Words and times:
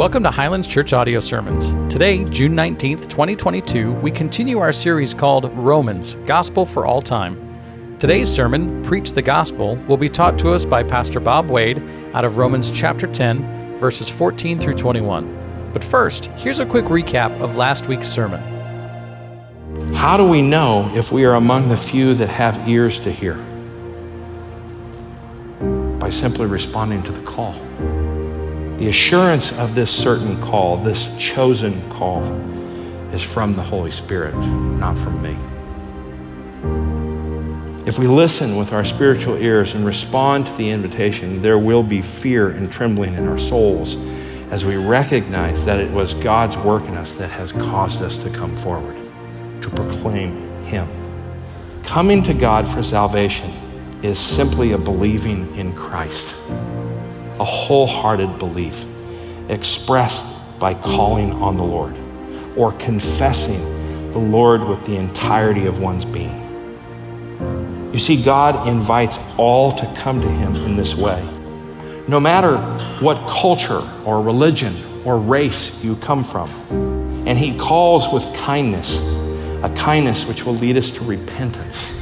Welcome 0.00 0.22
to 0.22 0.30
Highlands 0.30 0.66
Church 0.66 0.94
Audio 0.94 1.20
Sermons. 1.20 1.74
Today, 1.92 2.24
June 2.24 2.54
19th, 2.54 3.10
2022, 3.10 3.92
we 3.92 4.10
continue 4.10 4.58
our 4.58 4.72
series 4.72 5.12
called 5.12 5.54
Romans 5.54 6.14
Gospel 6.24 6.64
for 6.64 6.86
All 6.86 7.02
Time. 7.02 7.98
Today's 7.98 8.32
sermon, 8.32 8.82
Preach 8.82 9.12
the 9.12 9.20
Gospel, 9.20 9.76
will 9.86 9.98
be 9.98 10.08
taught 10.08 10.38
to 10.38 10.52
us 10.52 10.64
by 10.64 10.82
Pastor 10.82 11.20
Bob 11.20 11.50
Wade 11.50 11.82
out 12.14 12.24
of 12.24 12.38
Romans 12.38 12.70
chapter 12.70 13.06
10, 13.06 13.76
verses 13.76 14.08
14 14.08 14.58
through 14.58 14.72
21. 14.72 15.70
But 15.74 15.84
first, 15.84 16.28
here's 16.28 16.60
a 16.60 16.64
quick 16.64 16.86
recap 16.86 17.38
of 17.38 17.56
last 17.56 17.86
week's 17.86 18.08
sermon. 18.08 18.40
How 19.92 20.16
do 20.16 20.26
we 20.26 20.40
know 20.40 20.90
if 20.94 21.12
we 21.12 21.26
are 21.26 21.34
among 21.34 21.68
the 21.68 21.76
few 21.76 22.14
that 22.14 22.30
have 22.30 22.66
ears 22.66 23.00
to 23.00 23.12
hear? 23.12 23.34
By 25.98 26.08
simply 26.08 26.46
responding 26.46 27.02
to 27.02 27.12
the 27.12 27.20
call. 27.20 27.54
The 28.80 28.88
assurance 28.88 29.52
of 29.58 29.74
this 29.74 29.90
certain 29.90 30.40
call, 30.40 30.78
this 30.78 31.14
chosen 31.18 31.86
call, 31.90 32.22
is 33.12 33.22
from 33.22 33.54
the 33.54 33.62
Holy 33.62 33.90
Spirit, 33.90 34.34
not 34.34 34.98
from 34.98 35.20
me. 35.20 35.36
If 37.86 37.98
we 37.98 38.06
listen 38.06 38.56
with 38.56 38.72
our 38.72 38.86
spiritual 38.86 39.36
ears 39.36 39.74
and 39.74 39.84
respond 39.84 40.46
to 40.46 40.52
the 40.54 40.70
invitation, 40.70 41.42
there 41.42 41.58
will 41.58 41.82
be 41.82 42.00
fear 42.00 42.48
and 42.48 42.72
trembling 42.72 43.12
in 43.12 43.28
our 43.28 43.36
souls 43.38 43.96
as 44.50 44.64
we 44.64 44.76
recognize 44.76 45.66
that 45.66 45.78
it 45.78 45.90
was 45.90 46.14
God's 46.14 46.56
work 46.56 46.84
in 46.84 46.94
us 46.94 47.12
that 47.16 47.28
has 47.32 47.52
caused 47.52 48.00
us 48.00 48.16
to 48.16 48.30
come 48.30 48.56
forward, 48.56 48.96
to 49.60 49.68
proclaim 49.68 50.64
Him. 50.64 50.88
Coming 51.82 52.22
to 52.22 52.32
God 52.32 52.66
for 52.66 52.82
salvation 52.82 53.50
is 54.02 54.18
simply 54.18 54.72
a 54.72 54.78
believing 54.78 55.54
in 55.54 55.74
Christ 55.74 56.34
a 57.40 57.44
wholehearted 57.44 58.38
belief 58.38 58.84
expressed 59.48 60.60
by 60.60 60.74
calling 60.74 61.32
on 61.32 61.56
the 61.56 61.64
Lord 61.64 61.96
or 62.54 62.72
confessing 62.72 64.12
the 64.12 64.18
Lord 64.18 64.62
with 64.62 64.84
the 64.84 64.96
entirety 64.96 65.64
of 65.64 65.80
one's 65.80 66.04
being. 66.04 66.38
You 67.92 67.98
see, 67.98 68.22
God 68.22 68.68
invites 68.68 69.18
all 69.38 69.72
to 69.72 69.86
come 69.96 70.20
to 70.20 70.28
Him 70.28 70.54
in 70.54 70.76
this 70.76 70.94
way. 70.94 71.26
No 72.06 72.20
matter 72.20 72.58
what 73.02 73.26
culture 73.26 73.82
or 74.04 74.20
religion 74.20 74.76
or 75.04 75.18
race 75.18 75.82
you 75.82 75.96
come 75.96 76.22
from, 76.22 76.50
and 77.26 77.38
He 77.38 77.56
calls 77.56 78.12
with 78.12 78.36
kindness, 78.36 78.98
a 79.64 79.72
kindness 79.76 80.26
which 80.26 80.44
will 80.44 80.54
lead 80.54 80.76
us 80.76 80.90
to 80.92 81.04
repentance 81.04 81.99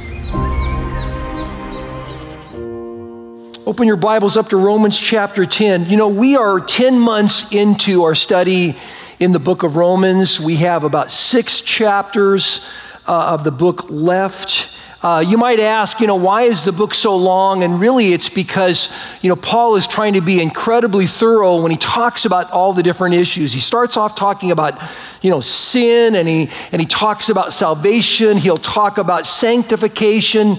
Open 3.69 3.85
your 3.85 3.97
Bibles 3.97 4.35
up 4.35 4.49
to 4.49 4.57
Romans 4.57 4.99
chapter 4.99 5.45
10. 5.45 5.91
You 5.91 5.97
know, 5.97 6.07
we 6.07 6.35
are 6.35 6.59
10 6.59 6.99
months 6.99 7.53
into 7.53 8.01
our 8.01 8.15
study 8.15 8.75
in 9.19 9.31
the 9.31 9.37
book 9.37 9.61
of 9.61 9.75
Romans. 9.75 10.39
We 10.39 10.55
have 10.55 10.83
about 10.83 11.11
six 11.11 11.61
chapters 11.61 12.67
uh, 13.07 13.33
of 13.33 13.43
the 13.43 13.51
book 13.51 13.91
left. 13.91 14.75
Uh, 15.01 15.23
you 15.25 15.37
might 15.37 15.61
ask, 15.61 16.01
you 16.01 16.07
know, 16.07 16.17
why 16.17 16.41
is 16.41 16.63
the 16.63 16.73
book 16.73 16.93
so 16.93 17.15
long? 17.15 17.63
And 17.63 17.79
really, 17.79 18.11
it's 18.11 18.27
because, 18.27 18.93
you 19.21 19.29
know, 19.29 19.37
Paul 19.37 19.77
is 19.77 19.87
trying 19.87 20.13
to 20.15 20.21
be 20.21 20.41
incredibly 20.41 21.07
thorough 21.07 21.61
when 21.61 21.71
he 21.71 21.77
talks 21.77 22.25
about 22.25 22.51
all 22.51 22.73
the 22.73 22.83
different 22.83 23.15
issues. 23.15 23.53
He 23.53 23.61
starts 23.61 23.95
off 23.95 24.17
talking 24.17 24.51
about, 24.51 24.77
you 25.21 25.29
know, 25.29 25.39
sin 25.39 26.15
and 26.15 26.27
he, 26.27 26.49
and 26.73 26.81
he 26.81 26.85
talks 26.85 27.29
about 27.29 27.53
salvation. 27.53 28.35
He'll 28.35 28.57
talk 28.57 28.97
about 28.97 29.25
sanctification. 29.25 30.57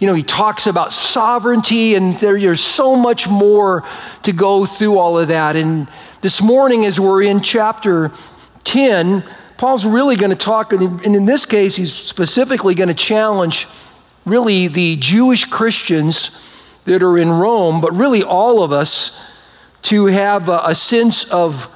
You 0.00 0.06
know, 0.06 0.14
he 0.14 0.22
talks 0.22 0.66
about 0.66 0.92
sovereignty, 0.92 1.94
and 1.94 2.12
there, 2.16 2.38
there's 2.38 2.60
so 2.60 2.94
much 2.94 3.26
more 3.26 3.84
to 4.22 4.34
go 4.34 4.66
through 4.66 4.98
all 4.98 5.18
of 5.18 5.28
that. 5.28 5.56
And 5.56 5.88
this 6.20 6.42
morning, 6.42 6.84
as 6.84 7.00
we're 7.00 7.22
in 7.22 7.40
chapter 7.40 8.12
10, 8.64 9.24
Paul's 9.56 9.84
really 9.84 10.14
going 10.14 10.30
to 10.30 10.36
talk, 10.36 10.72
and 10.72 11.02
in 11.04 11.24
this 11.24 11.44
case, 11.44 11.74
he's 11.74 11.92
specifically 11.92 12.76
going 12.76 12.88
to 12.88 12.94
challenge 12.94 13.66
really 14.28 14.68
the 14.68 14.96
Jewish 14.96 15.44
Christians 15.44 16.44
that 16.84 17.02
are 17.02 17.18
in 17.18 17.30
Rome, 17.30 17.80
but 17.80 17.92
really 17.92 18.22
all 18.22 18.62
of 18.62 18.72
us 18.72 19.24
to 19.82 20.06
have 20.06 20.48
a, 20.48 20.60
a 20.66 20.74
sense 20.74 21.30
of 21.30 21.74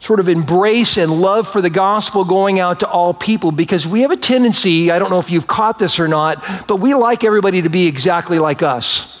sort 0.00 0.20
of 0.20 0.28
embrace 0.28 0.96
and 0.96 1.20
love 1.20 1.48
for 1.48 1.60
the 1.60 1.70
gospel 1.70 2.24
going 2.24 2.60
out 2.60 2.80
to 2.80 2.88
all 2.88 3.12
people 3.12 3.50
because 3.50 3.86
we 3.86 4.02
have 4.02 4.10
a 4.10 4.16
tendency, 4.16 4.90
I 4.90 4.98
don't 4.98 5.10
know 5.10 5.18
if 5.18 5.30
you've 5.30 5.46
caught 5.46 5.78
this 5.78 5.98
or 5.98 6.06
not, 6.06 6.42
but 6.68 6.76
we 6.76 6.94
like 6.94 7.24
everybody 7.24 7.62
to 7.62 7.68
be 7.68 7.86
exactly 7.86 8.38
like 8.38 8.62
us. 8.62 9.14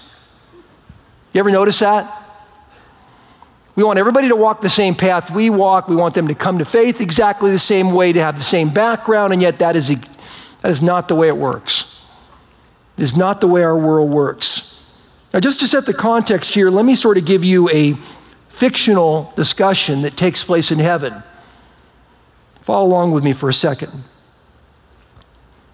You 1.32 1.40
ever 1.40 1.50
notice 1.50 1.80
that? 1.80 2.14
We 3.74 3.84
want 3.84 3.98
everybody 3.98 4.28
to 4.28 4.36
walk 4.36 4.60
the 4.60 4.70
same 4.70 4.94
path 4.94 5.30
we 5.30 5.50
walk. 5.50 5.88
We 5.88 5.94
want 5.94 6.14
them 6.14 6.28
to 6.28 6.34
come 6.34 6.58
to 6.58 6.64
faith 6.64 7.00
exactly 7.00 7.50
the 7.50 7.58
same 7.58 7.92
way, 7.92 8.12
to 8.12 8.20
have 8.20 8.36
the 8.36 8.42
same 8.42 8.70
background, 8.70 9.32
and 9.32 9.40
yet 9.40 9.60
that 9.60 9.76
is, 9.76 9.88
that 9.88 10.70
is 10.70 10.82
not 10.82 11.06
the 11.06 11.14
way 11.14 11.28
it 11.28 11.36
works. 11.36 11.97
Is 12.98 13.16
not 13.16 13.40
the 13.40 13.46
way 13.46 13.62
our 13.62 13.78
world 13.78 14.10
works. 14.10 15.00
Now, 15.32 15.40
just 15.40 15.60
to 15.60 15.68
set 15.68 15.86
the 15.86 15.94
context 15.94 16.54
here, 16.54 16.68
let 16.68 16.84
me 16.84 16.94
sort 16.94 17.16
of 17.16 17.24
give 17.24 17.44
you 17.44 17.70
a 17.70 17.94
fictional 18.48 19.32
discussion 19.36 20.02
that 20.02 20.16
takes 20.16 20.42
place 20.42 20.72
in 20.72 20.80
heaven. 20.80 21.22
Follow 22.60 22.86
along 22.88 23.12
with 23.12 23.22
me 23.22 23.32
for 23.32 23.48
a 23.48 23.54
second. 23.54 23.92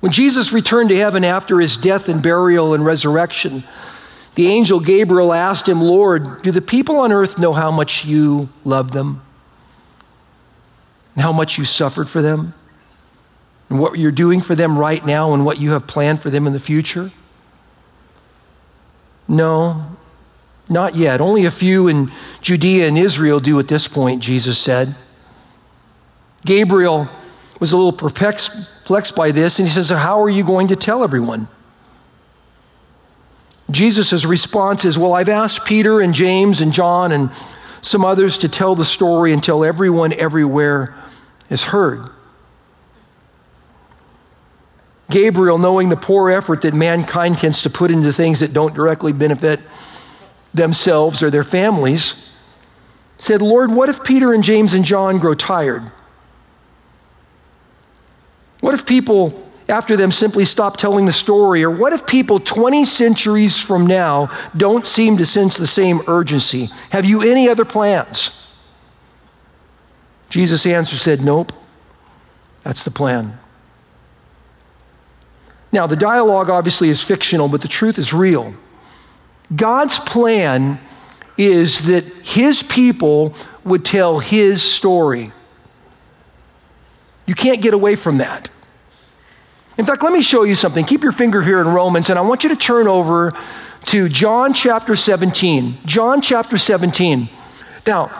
When 0.01 0.13
Jesus 0.13 0.53
returned 0.53 0.91
to 0.91 0.97
heaven 0.97 1.25
after 1.25 1.61
his 1.61 1.79
death 1.79 2.11
and 2.11 2.23
burial 2.23 2.75
and 2.75 2.85
resurrection, 2.85 3.65
the 4.35 4.49
angel 4.49 4.81
Gabriel 4.81 5.33
asked 5.33 5.67
him, 5.67 5.81
Lord, 5.81 6.43
do 6.43 6.51
the 6.51 6.61
people 6.61 6.97
on 6.97 7.11
earth 7.11 7.39
know 7.39 7.55
how 7.55 7.71
much 7.71 8.05
you 8.05 8.51
love 8.65 8.91
them? 8.91 9.23
And 11.15 11.23
how 11.23 11.33
much 11.33 11.57
you 11.57 11.65
suffered 11.65 12.09
for 12.09 12.21
them? 12.21 12.53
And 13.71 13.81
what 13.81 13.99
you're 13.99 14.13
doing 14.13 14.41
for 14.41 14.55
them 14.55 14.79
right 14.79 15.05
now 15.05 15.33
and 15.35 15.45
what 15.45 15.59
you 15.59 15.71
have 15.71 15.87
planned 15.87 16.21
for 16.21 16.31
them 16.31 16.47
in 16.47 16.53
the 16.53 16.61
future? 16.61 17.11
No, 19.27 19.97
not 20.69 20.95
yet. 20.95 21.21
Only 21.21 21.45
a 21.45 21.51
few 21.51 21.89
in 21.89 22.11
Judea 22.41 22.87
and 22.87 22.99
Israel 22.99 23.41
do 23.41 23.59
at 23.59 23.69
this 23.69 23.89
point, 23.89 24.23
Jesus 24.23 24.59
said. 24.59 24.95
Gabriel 26.45 27.09
was 27.59 27.73
a 27.73 27.77
little 27.77 27.93
perplexed 27.93 29.17
by 29.17 29.31
this, 29.31 29.59
and 29.59 29.67
he 29.67 29.73
says, 29.73 29.89
How 29.91 30.23
are 30.23 30.29
you 30.29 30.45
going 30.45 30.69
to 30.69 30.77
tell 30.77 31.03
everyone? 31.03 31.49
Jesus' 33.71 34.25
response 34.25 34.85
is, 34.85 34.99
Well, 34.99 35.15
I've 35.15 35.29
asked 35.31 35.65
Peter 35.65 36.01
and 36.01 36.13
James 36.13 36.61
and 36.61 36.73
John 36.73 37.13
and 37.13 37.31
some 37.81 38.05
others 38.05 38.39
to 38.39 38.49
tell 38.49 38.75
the 38.75 38.85
story 38.85 39.33
until 39.33 39.65
everyone 39.65 40.13
everywhere 40.13 40.95
is 41.49 41.65
heard. 41.65 42.11
Gabriel, 45.15 45.59
knowing 45.59 45.91
the 45.91 45.97
poor 45.97 46.29
effort 46.29 46.63
that 46.63 46.75
mankind 46.75 47.39
tends 47.39 47.63
to 47.63 47.71
put 47.71 47.93
into 47.93 48.13
things 48.13 48.41
that 48.41 48.53
don't 48.53 48.75
directly 48.75 49.13
benefit 49.13 49.61
themselves 50.53 51.23
or 51.23 51.31
their 51.31 51.45
families, 51.45 52.35
said, 53.17 53.41
Lord, 53.41 53.71
what 53.71 53.89
if 53.89 54.03
Peter 54.03 54.33
and 54.33 54.43
James 54.43 54.75
and 54.75 54.85
John 54.85 55.21
grow 55.21 55.35
tired? 55.35 55.93
What 58.59 58.75
if 58.75 58.85
people 58.85 59.41
after 59.69 59.97
them 59.97 60.11
simply 60.11 60.45
stop 60.45 60.79
telling 60.79 61.07
the 61.07 61.13
story? 61.13 61.63
Or 61.63 61.71
what 61.71 61.93
if 61.93 62.09
people 62.09 62.41
20 62.41 62.85
centuries 62.85 63.61
from 63.61 63.87
now 63.87 64.37
don't 64.57 64.85
seem 64.85 65.17
to 65.19 65.27
sense 65.27 65.57
the 65.57 65.69
same 65.69 66.01
urgency? 66.09 66.71
Have 66.91 67.05
you 67.05 67.23
any 67.23 67.49
other 67.49 67.65
plans? 67.65 68.53
Jesus' 70.29 70.67
answer 70.67 70.97
said, 70.97 71.23
Nope. 71.23 71.53
That's 72.65 72.83
the 72.83 72.91
plan. 72.91 73.39
Now, 75.75 75.89
the 75.89 75.97
dialogue 75.97 76.51
obviously 76.51 76.89
is 76.89 77.03
fictional, 77.03 77.49
but 77.49 77.61
the 77.61 77.67
truth 77.67 77.99
is 77.99 78.15
real. 78.15 78.55
God's 79.57 79.99
plan 79.99 80.79
is 81.37 81.89
that 81.89 82.05
his 82.23 82.63
people 82.63 83.35
would 83.65 83.85
tell 83.85 84.21
his 84.21 84.63
story. 84.63 85.33
You 87.27 87.35
can't 87.35 87.61
get 87.61 87.75
away 87.75 87.97
from 87.97 88.19
that. 88.19 88.51
In 89.77 89.85
fact, 89.85 90.05
let 90.05 90.13
me 90.13 90.23
show 90.23 90.45
you 90.45 90.55
something. 90.55 90.85
Keep 90.85 91.03
your 91.03 91.11
finger 91.11 91.43
here 91.43 91.61
in 91.61 91.67
Romans, 91.67 92.09
and 92.09 92.21
I 92.21 92.23
want 92.23 92.45
you 92.45 92.51
to 92.51 92.57
turn 92.57 92.87
over 92.87 93.33
to 93.87 94.09
John 94.09 94.55
chapter 94.55 94.95
17. 94.95 95.79
John 95.87 96.23
chapter 96.23 96.57
17. 96.57 97.29
Now, 97.85 98.13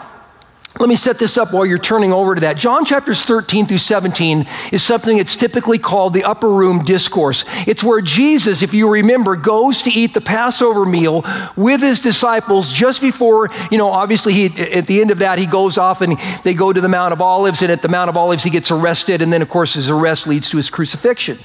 let 0.79 0.89
me 0.89 0.95
set 0.95 1.19
this 1.19 1.37
up 1.37 1.53
while 1.53 1.65
you're 1.65 1.77
turning 1.77 2.11
over 2.11 2.35
to 2.35 2.41
that. 2.41 2.57
John 2.57 2.83
chapters 2.83 3.23
13 3.23 3.65
through 3.65 3.77
17 3.77 4.45
is 4.73 4.83
something 4.83 5.17
that's 5.17 5.35
typically 5.35 5.79
called 5.79 6.13
the 6.13 6.25
upper 6.25 6.49
room 6.49 6.83
discourse. 6.83 7.45
It's 7.65 7.81
where 7.81 8.01
Jesus, 8.01 8.61
if 8.61 8.73
you 8.73 8.89
remember, 8.89 9.37
goes 9.37 9.81
to 9.83 9.89
eat 9.89 10.13
the 10.13 10.21
Passover 10.21 10.85
meal 10.85 11.23
with 11.55 11.81
his 11.81 12.01
disciples 12.01 12.73
just 12.73 12.99
before, 13.01 13.49
you 13.71 13.77
know, 13.77 13.87
obviously 13.87 14.33
he, 14.33 14.45
at 14.73 14.85
the 14.85 14.99
end 14.99 15.11
of 15.11 15.19
that, 15.19 15.39
he 15.39 15.45
goes 15.45 15.77
off 15.77 16.01
and 16.01 16.17
they 16.43 16.53
go 16.53 16.73
to 16.73 16.81
the 16.81 16.89
Mount 16.89 17.13
of 17.13 17.21
Olives, 17.21 17.61
and 17.61 17.71
at 17.71 17.81
the 17.81 17.87
Mount 17.87 18.09
of 18.09 18.17
Olives, 18.17 18.43
he 18.43 18.49
gets 18.49 18.69
arrested, 18.69 19.21
and 19.21 19.31
then, 19.31 19.41
of 19.41 19.47
course, 19.47 19.75
his 19.75 19.89
arrest 19.89 20.27
leads 20.27 20.49
to 20.49 20.57
his 20.57 20.69
crucifixion. 20.69 21.39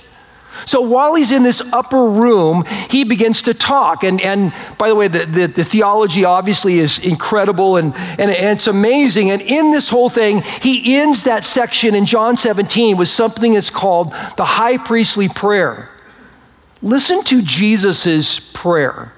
So 0.67 0.81
while 0.81 1.15
he's 1.15 1.33
in 1.33 1.43
this 1.43 1.61
upper 1.73 2.05
room, 2.05 2.65
he 2.91 3.05
begins 3.05 3.43
to 3.43 3.55
talk. 3.55 4.05
And, 4.05 4.21
and 4.21 4.53
by 4.79 4.89
the 4.89 4.95
way, 4.95 5.09
the, 5.09 5.27
the, 5.27 5.47
the 5.47 5.65
theology 5.65 6.25
obviously 6.25 6.79
is 6.79 6.99
incredible 6.99 7.77
and, 7.77 7.95
and, 7.95 8.31
and 8.31 8.59
it's 8.59 8.67
amazing. 8.67 9.31
And 9.31 9.41
in 9.41 9.73
this 9.73 9.89
whole 9.89 10.09
thing, 10.09 10.43
he 10.61 10.97
ends 10.97 11.25
that 11.25 11.45
section 11.45 11.95
in 11.95 12.07
John 12.07 12.37
17 12.37 12.97
with 12.97 13.09
something 13.09 13.55
that's 13.55 13.71
called 13.71 14.13
the 14.37 14.45
high 14.45 14.77
priestly 14.77 15.29
prayer. 15.29 15.91
Listen 16.83 17.23
to 17.25 17.43
Jesus' 17.43 18.53
prayer 18.53 19.13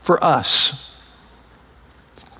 for 0.00 0.22
us. 0.22 0.80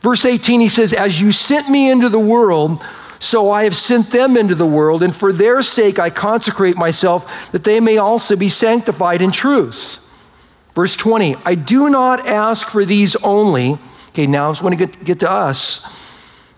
Verse 0.01 0.25
18, 0.25 0.61
he 0.61 0.69
says, 0.69 0.93
As 0.93 1.21
you 1.21 1.33
sent 1.33 1.71
me 1.71 1.91
into 1.91 2.09
the 2.11 2.19
world, 2.19 2.85
so 3.19 3.51
I 3.51 3.65
have 3.65 3.77
sent 3.77 4.11
them 4.11 4.37
into 4.37 4.55
the 4.55 4.67
world, 4.67 5.03
and 5.03 5.15
for 5.15 5.33
their 5.33 5.63
sake 5.63 5.99
I 5.99 6.11
consecrate 6.11 6.77
myself, 6.77 7.51
that 7.53 7.65
they 7.65 7.81
may 7.81 7.99
also 7.99 8.37
be 8.37 8.49
sanctified 8.49 9.23
in 9.23 9.31
truth. 9.31 10.01
Verse 10.75 10.97
20, 10.97 11.37
I 11.45 11.55
do 11.55 11.89
not 11.89 12.27
ask 12.27 12.69
for 12.69 12.85
these 12.85 13.17
only. 13.17 13.79
Okay, 14.09 14.27
now 14.27 14.51
I 14.51 14.63
want 14.63 14.79
to 14.79 14.87
get, 14.87 15.05
get 15.05 15.21
to 15.21 15.31
us, 15.31 15.99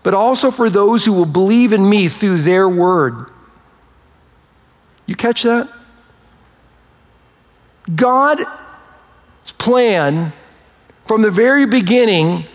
but 0.03 0.13
also 0.13 0.51
for 0.51 0.69
those 0.69 1.05
who 1.05 1.13
will 1.13 1.25
believe 1.25 1.73
in 1.73 1.87
me 1.89 2.07
through 2.07 2.37
their 2.39 2.67
word. 2.67 3.31
You 5.05 5.15
catch 5.15 5.43
that? 5.43 5.69
God's 7.95 8.43
plan 9.57 10.33
from 11.05 11.21
the 11.21 11.31
very 11.31 11.65
beginning 11.65 12.45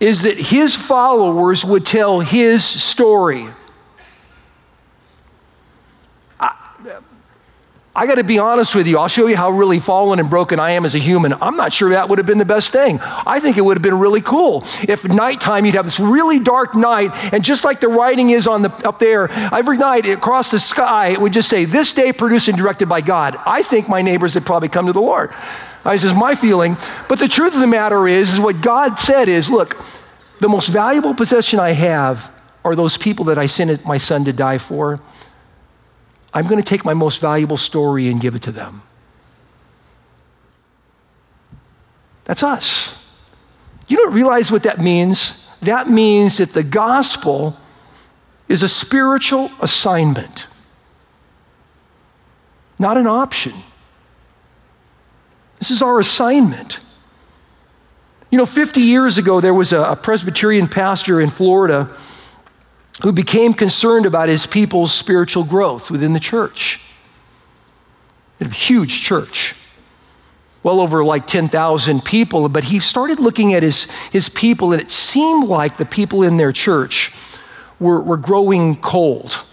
is 0.00 0.22
that 0.22 0.36
his 0.36 0.74
followers 0.74 1.64
would 1.64 1.86
tell 1.86 2.20
his 2.20 2.64
story. 2.64 3.48
I, 7.96 8.06
got 8.06 8.16
to 8.16 8.24
be 8.24 8.38
honest 8.38 8.74
with 8.74 8.86
you. 8.86 8.98
I'll 8.98 9.08
show 9.08 9.26
you 9.26 9.36
how 9.36 9.50
really 9.50 9.78
fallen 9.78 10.18
and 10.18 10.28
broken 10.28 10.58
I 10.58 10.72
am 10.72 10.84
as 10.84 10.94
a 10.94 10.98
human. 10.98 11.34
I'm 11.40 11.56
not 11.56 11.72
sure 11.72 11.90
that 11.90 12.08
would 12.08 12.18
have 12.18 12.26
been 12.26 12.38
the 12.38 12.44
best 12.44 12.70
thing. 12.70 12.98
I 13.00 13.38
think 13.40 13.56
it 13.56 13.60
would 13.60 13.76
have 13.76 13.82
been 13.82 13.98
really 13.98 14.20
cool 14.20 14.64
if 14.88 15.04
nighttime 15.04 15.64
you'd 15.64 15.76
have 15.76 15.84
this 15.84 16.00
really 16.00 16.38
dark 16.38 16.74
night, 16.74 17.10
and 17.32 17.44
just 17.44 17.64
like 17.64 17.80
the 17.80 17.88
writing 17.88 18.30
is 18.30 18.46
on 18.46 18.62
the 18.62 18.70
up 18.86 18.98
there, 18.98 19.30
every 19.30 19.76
night 19.76 20.06
across 20.06 20.50
the 20.50 20.58
sky, 20.58 21.08
it 21.08 21.20
would 21.20 21.32
just 21.32 21.48
say, 21.48 21.64
"This 21.64 21.92
day 21.92 22.12
produced 22.12 22.48
and 22.48 22.58
directed 22.58 22.88
by 22.88 23.00
God." 23.00 23.38
I 23.46 23.62
think 23.62 23.88
my 23.88 24.02
neighbors 24.02 24.34
would 24.34 24.46
probably 24.46 24.68
come 24.68 24.86
to 24.86 24.92
the 24.92 25.00
Lord. 25.00 25.30
This 25.84 26.04
is 26.04 26.14
my 26.14 26.34
feeling. 26.34 26.76
But 27.08 27.18
the 27.18 27.28
truth 27.28 27.54
of 27.54 27.60
the 27.60 27.66
matter 27.66 28.08
is, 28.08 28.34
is 28.34 28.40
what 28.40 28.60
God 28.60 28.98
said 28.98 29.28
is, 29.28 29.50
look, 29.50 29.76
the 30.40 30.48
most 30.48 30.68
valuable 30.68 31.14
possession 31.14 31.60
I 31.60 31.70
have 31.70 32.32
are 32.64 32.74
those 32.74 32.96
people 32.96 33.26
that 33.26 33.38
I 33.38 33.46
sent 33.46 33.84
my 33.86 33.98
son 33.98 34.24
to 34.24 34.32
die 34.32 34.58
for. 34.58 35.00
I'm 36.34 36.46
going 36.46 36.60
to 36.60 36.68
take 36.68 36.84
my 36.84 36.94
most 36.94 37.20
valuable 37.20 37.56
story 37.56 38.08
and 38.08 38.20
give 38.20 38.34
it 38.34 38.42
to 38.42 38.52
them. 38.52 38.82
That's 42.24 42.42
us. 42.42 43.00
You 43.86 43.96
don't 43.96 44.12
realize 44.12 44.50
what 44.50 44.64
that 44.64 44.80
means? 44.80 45.48
That 45.62 45.88
means 45.88 46.38
that 46.38 46.52
the 46.52 46.64
gospel 46.64 47.56
is 48.48 48.62
a 48.62 48.68
spiritual 48.68 49.50
assignment, 49.60 50.48
not 52.78 52.96
an 52.96 53.06
option. 53.06 53.54
This 55.58 55.70
is 55.70 55.80
our 55.80 56.00
assignment. 56.00 56.80
You 58.30 58.38
know, 58.38 58.46
50 58.46 58.80
years 58.80 59.16
ago, 59.16 59.40
there 59.40 59.54
was 59.54 59.72
a, 59.72 59.96
Presbyterian 60.02 60.66
pastor 60.66 61.20
in 61.20 61.30
Florida 61.30 61.88
who 63.02 63.12
became 63.12 63.52
concerned 63.52 64.06
about 64.06 64.28
his 64.28 64.46
people's 64.46 64.92
spiritual 64.92 65.44
growth 65.44 65.90
within 65.90 66.12
the 66.12 66.20
church. 66.20 66.80
A 68.40 68.48
huge 68.48 69.00
church, 69.00 69.54
well 70.62 70.80
over 70.80 71.04
like 71.04 71.26
10,000 71.26 72.04
people, 72.04 72.48
but 72.48 72.64
he 72.64 72.78
started 72.78 73.18
looking 73.18 73.54
at 73.54 73.62
his, 73.62 73.84
his 74.12 74.28
people, 74.28 74.72
and 74.72 74.82
it 74.82 74.90
seemed 74.90 75.48
like 75.48 75.76
the 75.76 75.86
people 75.86 76.22
in 76.22 76.36
their 76.36 76.52
church 76.52 77.12
were, 77.80 78.00
were 78.00 78.16
growing 78.16 78.76
cold 78.76 79.44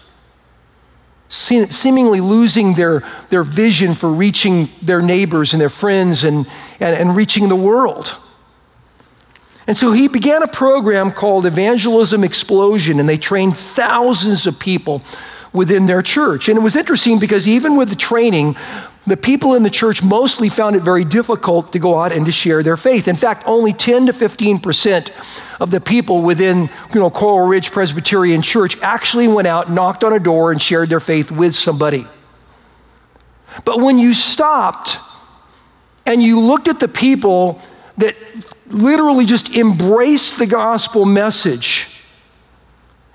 seemingly 1.32 2.20
losing 2.20 2.74
their, 2.74 3.02
their 3.30 3.42
vision 3.42 3.94
for 3.94 4.10
reaching 4.12 4.68
their 4.82 5.00
neighbors 5.00 5.54
and 5.54 5.60
their 5.60 5.70
friends 5.70 6.24
and, 6.24 6.46
and, 6.78 6.94
and 6.94 7.16
reaching 7.16 7.48
the 7.48 7.56
world. 7.56 8.18
And 9.72 9.78
so 9.78 9.92
he 9.92 10.06
began 10.06 10.42
a 10.42 10.46
program 10.46 11.12
called 11.12 11.46
Evangelism 11.46 12.22
Explosion, 12.24 13.00
and 13.00 13.08
they 13.08 13.16
trained 13.16 13.56
thousands 13.56 14.46
of 14.46 14.58
people 14.58 15.00
within 15.54 15.86
their 15.86 16.02
church. 16.02 16.50
And 16.50 16.58
it 16.58 16.60
was 16.60 16.76
interesting 16.76 17.18
because 17.18 17.48
even 17.48 17.78
with 17.78 17.88
the 17.88 17.96
training, 17.96 18.54
the 19.06 19.16
people 19.16 19.54
in 19.54 19.62
the 19.62 19.70
church 19.70 20.02
mostly 20.02 20.50
found 20.50 20.76
it 20.76 20.82
very 20.82 21.06
difficult 21.06 21.72
to 21.72 21.78
go 21.78 21.98
out 21.98 22.12
and 22.12 22.26
to 22.26 22.30
share 22.30 22.62
their 22.62 22.76
faith. 22.76 23.08
In 23.08 23.16
fact, 23.16 23.44
only 23.46 23.72
10 23.72 24.08
to 24.08 24.12
15 24.12 24.58
percent 24.58 25.10
of 25.58 25.70
the 25.70 25.80
people 25.80 26.20
within 26.20 26.68
you 26.92 27.00
know, 27.00 27.08
Coral 27.08 27.48
Ridge 27.48 27.70
Presbyterian 27.70 28.42
Church 28.42 28.78
actually 28.82 29.26
went 29.26 29.48
out, 29.48 29.70
knocked 29.70 30.04
on 30.04 30.12
a 30.12 30.20
door, 30.20 30.52
and 30.52 30.60
shared 30.60 30.90
their 30.90 31.00
faith 31.00 31.30
with 31.30 31.54
somebody. 31.54 32.06
But 33.64 33.80
when 33.80 33.98
you 33.98 34.12
stopped 34.12 34.98
and 36.04 36.22
you 36.22 36.40
looked 36.40 36.68
at 36.68 36.78
the 36.78 36.88
people 36.88 37.62
that 37.98 38.16
literally 38.68 39.26
just 39.26 39.54
embraced 39.54 40.38
the 40.38 40.46
gospel 40.46 41.04
message, 41.04 41.88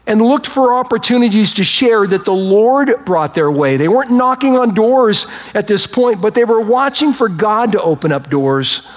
and 0.05 0.21
looked 0.21 0.47
for 0.47 0.73
opportunities 0.73 1.51
to 1.51 1.65
share 1.65 2.07
that 2.07 2.23
the 2.23 2.33
Lord 2.33 3.03
brought 3.03 3.33
their 3.33 3.51
way. 3.51 3.75
They 3.75 3.89
weren't 3.89 4.11
knocking 4.11 4.55
on 4.55 4.73
doors 4.73 5.27
at 5.53 5.67
this 5.67 5.85
point, 5.85 6.21
but 6.21 6.33
they 6.33 6.45
were 6.45 6.61
watching 6.61 7.11
for 7.11 7.27
God 7.27 7.73
to 7.73 7.81
open 7.81 8.13
up 8.13 8.29
doors. 8.29 8.87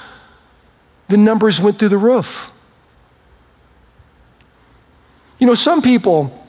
The 1.09 1.17
numbers 1.17 1.61
went 1.61 1.81
through 1.81 1.89
the 1.89 1.99
roof. 1.99 2.53
You 5.41 5.49
know, 5.49 5.57
some 5.57 5.83
people 5.83 6.40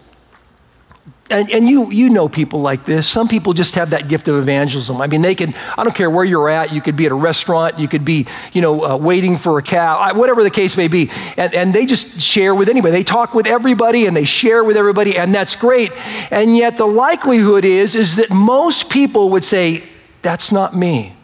and, 1.31 1.50
and 1.50 1.68
you, 1.68 1.92
you 1.92 2.10
know 2.10 2.30
people 2.30 2.62
like 2.62 2.86
this. 2.86 3.07
Some 3.07 3.28
people 3.28 3.54
just 3.54 3.75
have 3.75 3.92
that 3.92 4.07
gift 4.07 4.28
of 4.28 4.36
evangelism. 4.36 5.01
I 5.01 5.07
mean, 5.07 5.22
they 5.22 5.36
can, 5.36 5.54
I 5.78 5.83
don't 5.83 5.95
care 5.95 6.10
where 6.10 6.25
you're 6.25 6.50
at. 6.50 6.74
You 6.74 6.81
could 6.81 6.95
be 6.95 7.06
at 7.06 7.12
a 7.12 7.16
restaurant. 7.16 7.80
You 7.80 7.88
could 7.88 8.06
be, 8.06 8.28
you 8.54 8.62
know, 8.62 8.83
uh, 8.83 8.98
waiting 8.98 9.38
for 9.38 9.57
a 9.57 9.62
cab, 9.62 10.16
whatever 10.18 10.44
the 10.44 10.50
case 10.50 10.78
may 10.78 10.88
be. 10.88 11.10
And, 11.38 11.54
and 11.54 11.74
they 11.74 11.86
just 11.86 12.22
share 12.22 12.54
with 12.54 12.69
anybody. 12.69 12.92
They 12.92 13.04
talk 13.04 13.33
with 13.33 13.48
everybody 13.48 14.06
and 14.06 14.16
they 14.16 14.25
share 14.25 14.63
with 14.63 14.78
everybody, 14.78 15.18
and 15.18 15.33
that's 15.33 15.56
great. 15.56 15.92
And 16.31 16.56
yet 16.56 16.78
the 16.78 16.86
likelihood 16.86 17.66
is, 17.66 17.95
is 17.95 18.18
that 18.18 18.30
most 18.30 18.89
people 18.89 19.30
would 19.30 19.44
say, 19.44 19.83
that's 20.22 20.51
not 20.51 20.75
me. 20.75 21.16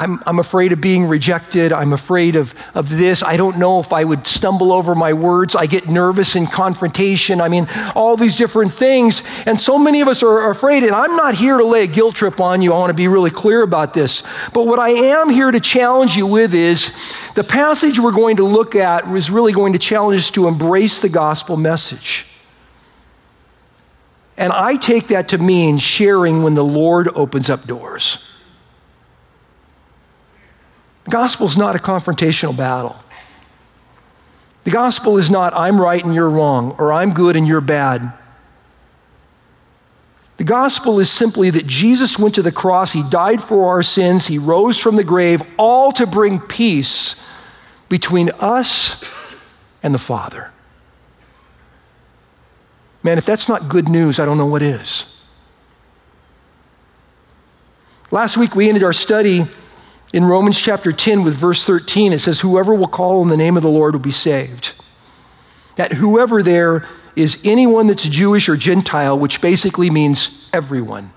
I'm, 0.00 0.18
I'm 0.24 0.38
afraid 0.38 0.72
of 0.72 0.80
being 0.80 1.04
rejected. 1.04 1.74
I'm 1.74 1.92
afraid 1.92 2.34
of, 2.34 2.54
of 2.74 2.88
this. 2.88 3.22
I 3.22 3.36
don't 3.36 3.58
know 3.58 3.80
if 3.80 3.92
I 3.92 4.02
would 4.02 4.26
stumble 4.26 4.72
over 4.72 4.94
my 4.94 5.12
words. 5.12 5.54
I 5.54 5.66
get 5.66 5.90
nervous 5.90 6.34
in 6.34 6.46
confrontation. 6.46 7.38
I 7.38 7.48
mean, 7.48 7.68
all 7.94 8.16
these 8.16 8.34
different 8.34 8.72
things. 8.72 9.22
And 9.46 9.60
so 9.60 9.78
many 9.78 10.00
of 10.00 10.08
us 10.08 10.22
are 10.22 10.48
afraid. 10.48 10.84
And 10.84 10.92
I'm 10.92 11.16
not 11.16 11.34
here 11.34 11.58
to 11.58 11.64
lay 11.66 11.84
a 11.84 11.86
guilt 11.86 12.14
trip 12.14 12.40
on 12.40 12.62
you. 12.62 12.72
I 12.72 12.78
want 12.78 12.88
to 12.88 12.94
be 12.94 13.08
really 13.08 13.30
clear 13.30 13.60
about 13.60 13.92
this. 13.92 14.22
But 14.54 14.66
what 14.66 14.78
I 14.78 14.88
am 14.88 15.28
here 15.28 15.50
to 15.50 15.60
challenge 15.60 16.16
you 16.16 16.26
with 16.26 16.54
is 16.54 16.94
the 17.34 17.44
passage 17.44 17.98
we're 17.98 18.10
going 18.10 18.38
to 18.38 18.44
look 18.44 18.74
at 18.74 19.06
is 19.14 19.30
really 19.30 19.52
going 19.52 19.74
to 19.74 19.78
challenge 19.78 20.20
us 20.20 20.30
to 20.30 20.48
embrace 20.48 21.00
the 21.00 21.10
gospel 21.10 21.58
message. 21.58 22.24
And 24.38 24.50
I 24.50 24.76
take 24.76 25.08
that 25.08 25.28
to 25.28 25.38
mean 25.38 25.76
sharing 25.76 26.42
when 26.42 26.54
the 26.54 26.64
Lord 26.64 27.10
opens 27.14 27.50
up 27.50 27.66
doors. 27.66 28.18
Gospel 31.10 31.46
is 31.46 31.58
not 31.58 31.76
a 31.76 31.78
confrontational 31.78 32.56
battle. 32.56 32.96
The 34.64 34.70
gospel 34.70 35.16
is 35.16 35.30
not, 35.30 35.52
I'm 35.54 35.80
right 35.80 36.04
and 36.04 36.14
you're 36.14 36.28
wrong, 36.28 36.76
or 36.78 36.92
I'm 36.92 37.12
good 37.12 37.34
and 37.34 37.46
you're 37.48 37.60
bad. 37.60 38.12
The 40.36 40.44
gospel 40.44 40.98
is 41.00 41.10
simply 41.10 41.50
that 41.50 41.66
Jesus 41.66 42.18
went 42.18 42.34
to 42.36 42.42
the 42.42 42.52
cross, 42.52 42.92
he 42.92 43.02
died 43.02 43.42
for 43.42 43.68
our 43.68 43.82
sins, 43.82 44.28
he 44.28 44.38
rose 44.38 44.78
from 44.78 44.96
the 44.96 45.04
grave, 45.04 45.42
all 45.58 45.92
to 45.92 46.06
bring 46.06 46.40
peace 46.40 47.28
between 47.88 48.30
us 48.40 49.04
and 49.82 49.94
the 49.94 49.98
Father. 49.98 50.50
Man, 53.02 53.18
if 53.18 53.26
that's 53.26 53.48
not 53.48 53.68
good 53.68 53.88
news, 53.88 54.18
I 54.18 54.24
don't 54.24 54.38
know 54.38 54.46
what 54.46 54.62
is. 54.62 55.22
Last 58.10 58.36
week 58.36 58.54
we 58.54 58.68
ended 58.68 58.82
our 58.82 58.92
study 58.92 59.46
in 60.12 60.24
Romans 60.24 60.60
chapter 60.60 60.92
10, 60.92 61.22
with 61.22 61.34
verse 61.34 61.64
13, 61.64 62.12
it 62.12 62.18
says, 62.18 62.40
Whoever 62.40 62.74
will 62.74 62.88
call 62.88 63.20
on 63.20 63.28
the 63.28 63.36
name 63.36 63.56
of 63.56 63.62
the 63.62 63.68
Lord 63.68 63.94
will 63.94 64.00
be 64.00 64.10
saved. 64.10 64.72
That 65.76 65.92
whoever 65.94 66.42
there 66.42 66.86
is 67.16 67.40
anyone 67.44 67.86
that's 67.86 68.08
Jewish 68.08 68.48
or 68.48 68.56
Gentile, 68.56 69.18
which 69.18 69.40
basically 69.40 69.90
means 69.90 70.48
everyone. 70.52 71.12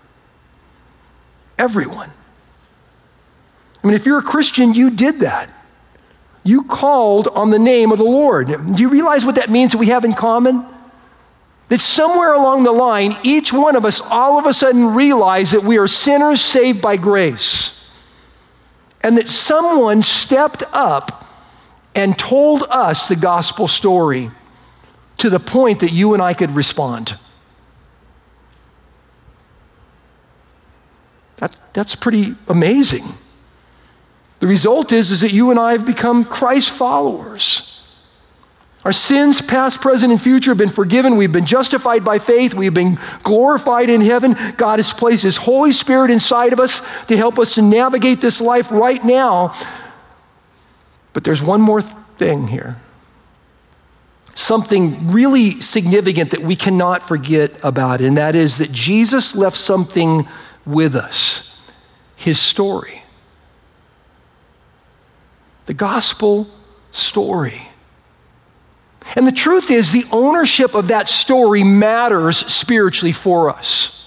Everyone. 1.58 2.12
I 3.84 3.88
mean, 3.88 3.96
if 3.96 4.06
you're 4.06 4.20
a 4.20 4.24
Christian, 4.24 4.74
you 4.74 4.90
did 4.90 5.20
that. 5.22 5.50
You 6.44 6.64
called 6.64 7.28
on 7.30 7.50
the 7.50 7.60
name 7.60 7.92
of 7.92 7.98
the 7.98 8.04
Lord. 8.04 8.48
Do 8.48 8.82
you 8.82 8.90
realize 8.90 9.26
what 9.26 9.36
that 9.36 9.50
means 9.50 9.72
that 9.72 9.78
we 9.78 9.88
have 9.88 10.06
in 10.06 10.14
common? 10.14 10.66
that 11.70 11.82
somewhere 11.82 12.34
along 12.34 12.62
the 12.62 12.72
line, 12.72 13.18
each 13.24 13.52
one 13.52 13.76
of 13.76 13.84
us 13.84 14.00
all 14.00 14.38
of 14.38 14.46
a 14.46 14.54
sudden 14.54 14.94
realized 14.94 15.54
that 15.54 15.64
we 15.64 15.80
are 15.80 15.88
sinners 15.88 16.40
saved 16.40 16.80
by 16.80 16.98
grace. 16.98 17.83
And 19.04 19.18
that 19.18 19.28
someone 19.28 20.02
stepped 20.02 20.64
up 20.72 21.28
and 21.94 22.18
told 22.18 22.64
us 22.70 23.08
the 23.08 23.16
gospel 23.16 23.68
story 23.68 24.32
to 25.18 25.30
the 25.30 25.40
point 25.40 25.82
that 25.82 25.92
you 25.92 26.14
and 26.14 26.24
I 26.24 26.34
could 26.34 26.52
respond. 26.52 27.18
That, 31.38 31.56
that's 31.74 31.96
pretty 31.96 32.36
amazing. 32.48 33.04
The 34.40 34.48
result 34.48 34.92
is, 34.92 35.12
is 35.12 35.22
that 35.22 35.32
you 35.32 35.52
and 35.52 35.60
I 35.60 35.74
have 35.74 35.86
become 35.86 36.24
Christ 36.24 36.72
followers. 36.72 37.83
Our 38.86 38.92
sins, 38.92 39.42
past, 39.42 39.80
present, 39.80 40.12
and 40.12 40.22
future, 40.22 40.52
have 40.52 40.58
been 40.58 40.68
forgiven. 40.68 41.16
We've 41.16 41.32
been 41.32 41.46
justified 41.46 42.04
by 42.04 42.20
faith. 42.20 42.54
We've 42.54 42.74
been 42.74 43.00
glorified 43.24 43.90
in 43.90 44.02
heaven. 44.02 44.36
God 44.58 44.80
has 44.80 44.92
placed 44.92 45.24
His 45.24 45.38
Holy 45.38 45.72
Spirit 45.72 46.12
inside 46.12 46.52
of 46.52 46.60
us 46.60 46.82
to 47.06 47.16
help 47.16 47.40
us 47.40 47.56
to 47.56 47.62
navigate 47.62 48.20
this 48.20 48.42
life 48.42 48.70
right 48.72 49.04
now. 49.04 49.56
But 51.14 51.24
there's 51.24 51.42
one 51.42 51.62
more 51.62 51.82
thing 51.82 52.48
here 52.48 52.78
something 54.36 55.12
really 55.12 55.62
significant 55.62 56.32
that 56.32 56.42
we 56.42 56.56
cannot 56.56 57.08
forget 57.08 57.52
about, 57.64 58.02
and 58.02 58.18
that 58.18 58.36
is 58.36 58.58
that 58.58 58.72
Jesus 58.72 59.36
left 59.36 59.56
something 59.56 60.28
with 60.66 60.96
us 60.96 61.62
His 62.16 62.40
story. 62.40 63.04
The 65.68 65.74
gospel 65.74 66.50
story. 66.92 67.70
And 69.16 69.28
the 69.28 69.32
truth 69.32 69.70
is, 69.70 69.92
the 69.92 70.06
ownership 70.12 70.76
of 70.76 70.88
that 70.88 71.10
story 71.10 71.64
matters 71.64 72.38
spiritually 72.38 73.12
for 73.12 73.50
us. 73.50 74.00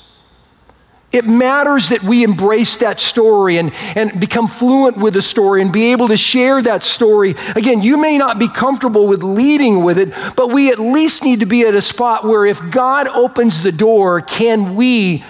It 1.12 1.25
matters 1.25 1.91
that 1.91 2.03
we 2.03 2.25
embrace 2.25 2.76
that 2.79 2.99
story 2.99 3.59
and, 3.59 3.73
and 3.95 4.21
become 4.21 4.49
fluent 4.49 4.99
with 4.99 5.15
the 5.15 5.23
story 5.23 5.62
and 5.62 5.73
be 5.73 5.93
able 5.93 6.09
to 6.09 6.17
share 6.17 6.61
that 6.62 6.83
story. 6.83 7.35
Again, 7.55 7.81
you 7.81 8.00
may 8.00 8.19
not 8.19 8.38
be 8.38 8.49
comfortable 8.49 9.07
with 9.07 9.23
leading 9.23 9.85
with 9.85 9.99
it, 9.99 10.12
but 10.37 10.53
we 10.53 10.71
at 10.71 10.79
least 10.79 11.23
need 11.23 11.41
to 11.41 11.47
be 11.47 11.62
at 11.62 11.75
a 11.75 11.81
spot 11.81 12.25
where 12.25 12.45
if 12.45 12.71
God 12.71 13.09
opens 13.09 13.62
the 13.62 13.73
door, 13.73 14.21
can 14.21 14.76
we 14.76 15.25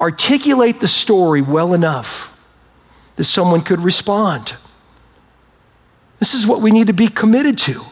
articulate 0.00 0.80
the 0.80 0.88
story 0.88 1.42
well 1.42 1.72
enough 1.74 2.38
that 3.16 3.24
someone 3.24 3.62
could 3.62 3.80
respond? 3.80 4.54
This 6.18 6.34
is 6.34 6.46
what 6.46 6.60
we 6.60 6.70
need 6.70 6.86
to 6.86 6.92
be 6.92 7.08
committed 7.08 7.58
to. 7.58 7.84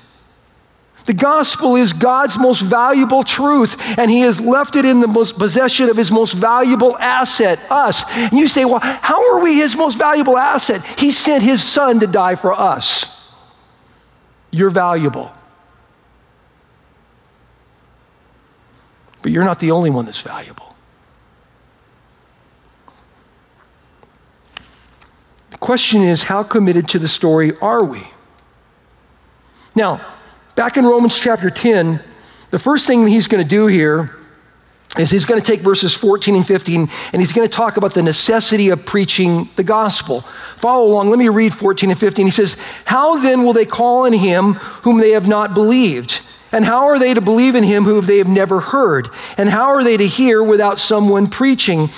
The 1.09 1.15
gospel 1.15 1.75
is 1.75 1.95
God's 1.95 2.39
most 2.39 2.61
valuable 2.61 3.25
truth, 3.25 3.77
and 3.99 4.11
He 4.11 4.21
has 4.21 4.43
left 4.43 4.77
it 4.77 4.85
in 4.85 5.01
the 5.01 5.09
most 5.09 5.39
possession 5.39 5.89
of 5.89 5.97
His 5.97 6.13
most 6.13 6.35
valuable 6.35 6.99
asset, 6.99 7.59
us. 7.71 8.05
And 8.11 8.35
you 8.35 8.47
say, 8.47 8.67
well, 8.67 8.81
how 8.81 9.33
are 9.33 9.43
we 9.43 9.55
His 9.55 9.75
most 9.75 9.97
valuable 9.97 10.37
asset? 10.37 10.85
He 10.99 11.11
sent 11.11 11.43
His 11.43 11.65
Son 11.65 11.99
to 12.01 12.07
die 12.07 12.35
for 12.35 12.53
us. 12.53 13.27
You're 14.51 14.69
valuable. 14.69 15.33
But 19.23 19.33
you're 19.33 19.45
not 19.47 19.61
the 19.61 19.71
only 19.71 19.89
one 19.89 20.05
that's 20.05 20.21
valuable. 20.21 20.77
The 25.53 25.57
question 25.57 26.03
is, 26.03 26.25
how 26.25 26.43
committed 26.43 26.87
to 26.89 26.99
the 26.99 27.09
story 27.09 27.53
are 27.63 27.83
we? 27.83 28.09
Now, 29.75 30.18
Back 30.59 30.77
in 30.77 30.85
Romans 30.85 31.17
chapter 31.17 31.51
10, 31.51 32.01
the 32.51 32.59
first 32.59 32.89
thing 32.89 33.07
he's 33.07 33.29
going 33.29 33.41
to 33.41 33.49
do 33.49 33.69
here 33.69 34.17
is 34.99 35.09
he's 35.09 35.25
going 35.25 35.41
to 35.41 35.47
take 35.47 35.61
verses 35.61 35.95
14 35.95 36.35
and 36.35 36.45
15 36.45 36.89
and 37.13 37.23
he's 37.23 37.33
going 37.33 37.49
to 37.49 37.55
talk 37.55 37.77
about 37.77 37.95
the 37.95 38.03
necessity 38.03 38.69
of 38.71 38.85
preaching 38.85 39.51
the 39.55 39.63
gospel. 39.63 40.23
Follow 40.57 40.85
along. 40.85 41.11
Let 41.11 41.21
me 41.21 41.29
read 41.29 41.55
14 41.55 41.91
and 41.91 42.01
15. 42.01 42.27
He 42.27 42.33
says, 42.33 42.57
How 42.87 43.21
then 43.21 43.45
will 43.45 43.53
they 43.53 43.67
call 43.67 44.07
on 44.07 44.13
him 44.13 44.55
whom 44.83 44.99
they 44.99 45.13
have 45.13 45.29
not 45.29 45.55
believed? 45.55 46.23
And 46.51 46.65
how 46.65 46.87
are 46.87 46.99
they 46.99 47.15
to 47.15 47.21
believe 47.21 47.55
in 47.55 47.63
him 47.63 47.85
whom 47.85 48.05
they 48.05 48.19
have 48.19 48.27
never 48.27 48.59
heard? 48.59 49.11
And 49.37 49.51
how 49.51 49.69
are 49.69 49.85
they 49.85 49.97
to 49.97 50.09
hear 50.09 50.43
without 50.43 50.81
someone 50.81 51.29
preaching? 51.29 51.91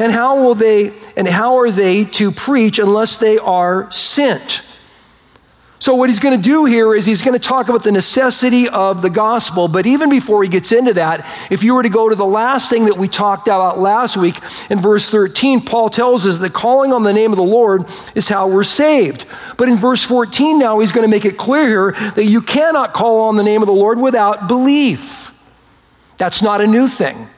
And 0.00 0.10
how 0.10 0.42
will 0.42 0.56
they 0.56 0.92
and 1.16 1.28
how 1.28 1.60
are 1.60 1.70
they 1.70 2.04
to 2.04 2.32
preach 2.32 2.80
unless 2.80 3.16
they 3.16 3.38
are 3.38 3.88
sent? 3.92 4.62
So, 5.80 5.94
what 5.94 6.10
he's 6.10 6.18
going 6.18 6.36
to 6.36 6.42
do 6.42 6.64
here 6.64 6.92
is 6.92 7.06
he's 7.06 7.22
going 7.22 7.38
to 7.38 7.44
talk 7.44 7.68
about 7.68 7.84
the 7.84 7.92
necessity 7.92 8.68
of 8.68 9.00
the 9.00 9.10
gospel. 9.10 9.68
But 9.68 9.86
even 9.86 10.10
before 10.10 10.42
he 10.42 10.48
gets 10.48 10.72
into 10.72 10.92
that, 10.94 11.24
if 11.52 11.62
you 11.62 11.74
were 11.74 11.84
to 11.84 11.88
go 11.88 12.08
to 12.08 12.16
the 12.16 12.26
last 12.26 12.68
thing 12.68 12.86
that 12.86 12.96
we 12.96 13.06
talked 13.06 13.46
about 13.46 13.78
last 13.78 14.16
week 14.16 14.40
in 14.70 14.80
verse 14.80 15.08
13, 15.08 15.60
Paul 15.60 15.88
tells 15.88 16.26
us 16.26 16.38
that 16.38 16.52
calling 16.52 16.92
on 16.92 17.04
the 17.04 17.12
name 17.12 17.30
of 17.30 17.36
the 17.36 17.44
Lord 17.44 17.84
is 18.16 18.28
how 18.28 18.48
we're 18.48 18.64
saved. 18.64 19.24
But 19.56 19.68
in 19.68 19.76
verse 19.76 20.04
14 20.04 20.58
now, 20.58 20.80
he's 20.80 20.90
going 20.90 21.06
to 21.06 21.10
make 21.10 21.24
it 21.24 21.36
clear 21.36 21.68
here 21.92 22.10
that 22.10 22.24
you 22.24 22.42
cannot 22.42 22.92
call 22.92 23.20
on 23.20 23.36
the 23.36 23.44
name 23.44 23.62
of 23.62 23.66
the 23.66 23.72
Lord 23.72 24.00
without 24.00 24.48
belief. 24.48 25.32
That's 26.16 26.42
not 26.42 26.60
a 26.60 26.66
new 26.66 26.88
thing. 26.88 27.28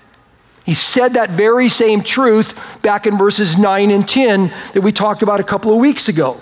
He 0.64 0.72
said 0.72 1.12
that 1.14 1.30
very 1.30 1.68
same 1.68 2.00
truth 2.00 2.80
back 2.80 3.06
in 3.06 3.18
verses 3.18 3.58
9 3.58 3.90
and 3.90 4.08
10 4.08 4.52
that 4.72 4.80
we 4.80 4.92
talked 4.92 5.22
about 5.22 5.40
a 5.40 5.44
couple 5.44 5.72
of 5.72 5.78
weeks 5.78 6.08
ago. 6.08 6.40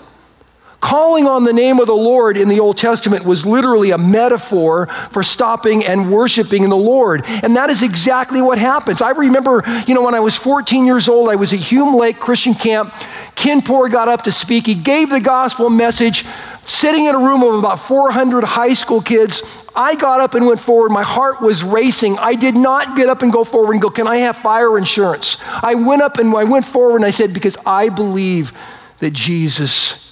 Calling 0.79 1.27
on 1.27 1.43
the 1.43 1.51
name 1.51 1.79
of 1.79 1.87
the 1.87 1.95
Lord 1.95 2.37
in 2.37 2.47
the 2.47 2.61
Old 2.61 2.77
Testament 2.77 3.25
was 3.25 3.45
literally 3.45 3.91
a 3.91 3.97
metaphor 3.97 4.87
for 5.11 5.23
stopping 5.23 5.85
and 5.85 6.09
worshiping 6.09 6.69
the 6.69 6.77
Lord. 6.77 7.23
And 7.25 7.55
that 7.57 7.69
is 7.69 7.83
exactly 7.83 8.41
what 8.41 8.57
happens. 8.57 9.01
I 9.01 9.09
remember, 9.11 9.61
you 9.87 9.93
know, 9.93 10.03
when 10.03 10.15
I 10.15 10.21
was 10.21 10.37
14 10.37 10.85
years 10.85 11.09
old, 11.09 11.29
I 11.29 11.35
was 11.35 11.51
at 11.51 11.59
Hume 11.59 11.95
Lake 11.95 12.19
Christian 12.19 12.53
Camp. 12.53 12.93
Ken 13.35 13.61
Poure 13.61 13.91
got 13.91 14.07
up 14.07 14.21
to 14.23 14.31
speak. 14.31 14.67
He 14.67 14.75
gave 14.75 15.09
the 15.09 15.19
gospel 15.19 15.69
message 15.69 16.25
sitting 16.63 17.05
in 17.05 17.15
a 17.15 17.19
room 17.19 17.43
of 17.43 17.55
about 17.55 17.79
400 17.79 18.45
high 18.45 18.73
school 18.73 19.01
kids. 19.01 19.43
I 19.75 19.95
got 19.95 20.21
up 20.21 20.33
and 20.33 20.45
went 20.45 20.61
forward. 20.61 20.91
My 20.91 21.03
heart 21.03 21.41
was 21.41 21.61
racing. 21.61 22.17
I 22.19 22.35
did 22.35 22.55
not 22.55 22.95
get 22.95 23.09
up 23.09 23.21
and 23.21 23.33
go 23.33 23.43
forward 23.43 23.73
and 23.73 23.81
go, 23.81 23.89
Can 23.89 24.07
I 24.07 24.17
have 24.17 24.37
fire 24.37 24.77
insurance? 24.77 25.37
I 25.61 25.75
went 25.75 26.01
up 26.01 26.19
and 26.19 26.33
I 26.33 26.45
went 26.45 26.65
forward 26.65 26.97
and 26.97 27.05
I 27.05 27.11
said, 27.11 27.33
Because 27.33 27.57
I 27.65 27.89
believe 27.89 28.53
that 28.99 29.11
Jesus 29.11 30.08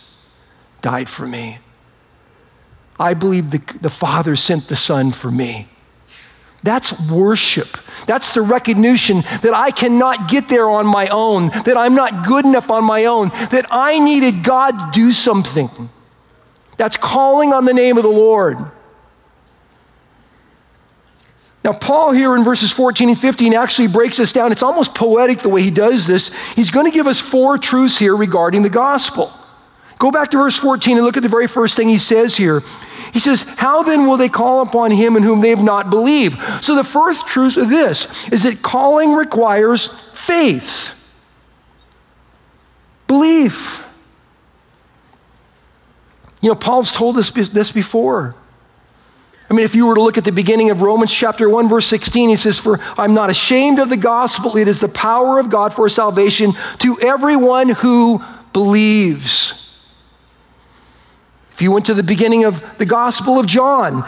died 0.82 1.10
for 1.10 1.28
me. 1.28 1.60
I 3.00 3.14
believe 3.14 3.52
the, 3.52 3.62
the 3.82 3.90
Father 3.90 4.36
sent 4.36 4.68
the 4.68 4.76
Son 4.76 5.12
for 5.12 5.30
me. 5.30 5.68
That's 6.64 7.10
worship. 7.10 7.78
That's 8.08 8.34
the 8.34 8.42
recognition 8.42 9.22
that 9.42 9.54
I 9.54 9.72
cannot 9.72 10.28
get 10.28 10.50
there 10.50 10.70
on 10.70 10.88
my 10.88 11.08
own, 11.08 11.48
that 11.66 11.78
I'm 11.78 11.96
not 11.96 12.26
good 12.26 12.46
enough 12.46 12.72
on 12.72 12.84
my 12.84 13.06
own, 13.06 13.30
that 13.30 13.66
I 13.70 14.00
needed 14.00 14.44
God 14.44 14.72
to 14.72 14.90
do 14.92 15.12
something. 15.12 15.90
That's 16.78 16.98
calling 16.98 17.54
on 17.54 17.66
the 17.66 17.74
name 17.74 17.98
of 17.98 18.04
the 18.04 18.10
Lord. 18.10 18.58
Now, 21.64 21.74
Paul 21.74 22.12
here 22.12 22.36
in 22.36 22.44
verses 22.44 22.72
14 22.72 23.10
and 23.10 23.20
15 23.20 23.54
actually 23.54 23.88
breaks 23.90 24.18
this 24.18 24.32
down. 24.32 24.52
It's 24.52 24.64
almost 24.64 24.96
poetic 24.96 25.40
the 25.40 25.50
way 25.50 25.62
he 25.62 25.72
does 25.72 26.08
this. 26.08 26.34
He's 26.54 26.70
going 26.70 26.86
to 26.86 26.96
give 26.96 27.08
us 27.08 27.20
four 27.20 27.58
truths 27.58 27.98
here 27.98 28.16
regarding 28.16 28.62
the 28.62 28.70
gospel. 28.70 29.32
Go 29.98 30.12
back 30.12 30.30
to 30.32 30.38
verse 30.38 30.58
14 30.58 30.98
and 30.98 31.06
look 31.06 31.18
at 31.18 31.24
the 31.24 31.30
very 31.30 31.48
first 31.48 31.76
thing 31.76 31.88
he 31.88 31.98
says 31.98 32.38
here. 32.38 32.62
He 33.14 33.20
says, 33.20 33.42
How 33.58 33.84
then 33.84 34.06
will 34.06 34.18
they 34.18 34.30
call 34.30 34.62
upon 34.62 34.92
him 34.92 35.16
in 35.16 35.24
whom 35.24 35.42
they 35.42 35.50
have 35.50 35.64
not 35.64 35.90
believed? 35.90 36.38
So 36.64 36.76
the 36.76 36.84
first 36.84 37.26
truth 37.26 37.58
of 37.58 37.70
this 37.70 38.28
is 38.28 38.44
that 38.44 38.62
calling 38.62 39.14
requires 39.14 39.88
faith, 40.14 40.94
belief. 43.08 43.84
You 46.42 46.50
know, 46.50 46.56
Paul's 46.56 46.92
told 46.92 47.18
us 47.18 47.32
this 47.32 47.72
before. 47.72 48.36
I 49.50 49.54
mean, 49.54 49.66
if 49.66 49.74
you 49.74 49.88
were 49.88 49.96
to 49.96 50.02
look 50.02 50.18
at 50.18 50.26
the 50.26 50.32
beginning 50.32 50.70
of 50.70 50.82
Romans 50.82 51.12
chapter 51.12 51.50
1, 51.50 51.70
verse 51.70 51.88
16, 51.88 52.30
he 52.30 52.36
says, 52.36 52.60
For 52.60 52.80
I'm 52.98 53.14
not 53.14 53.30
ashamed 53.30 53.80
of 53.80 53.90
the 53.90 53.98
gospel. 53.98 54.58
It 54.58 54.68
is 54.68 54.82
the 54.82 54.90
power 54.90 55.40
of 55.40 55.50
God 55.50 55.74
for 55.74 55.88
salvation 55.90 56.52
to 56.80 57.00
everyone 57.00 57.70
who 57.70 58.24
believes. 58.52 59.67
If 61.58 61.64
you 61.64 61.72
went 61.72 61.88
to 61.88 61.96
the 61.96 62.04
beginning 62.04 62.46
of 62.46 62.78
the 62.78 62.86
Gospel 62.86 63.40
of 63.40 63.48
John, 63.48 64.08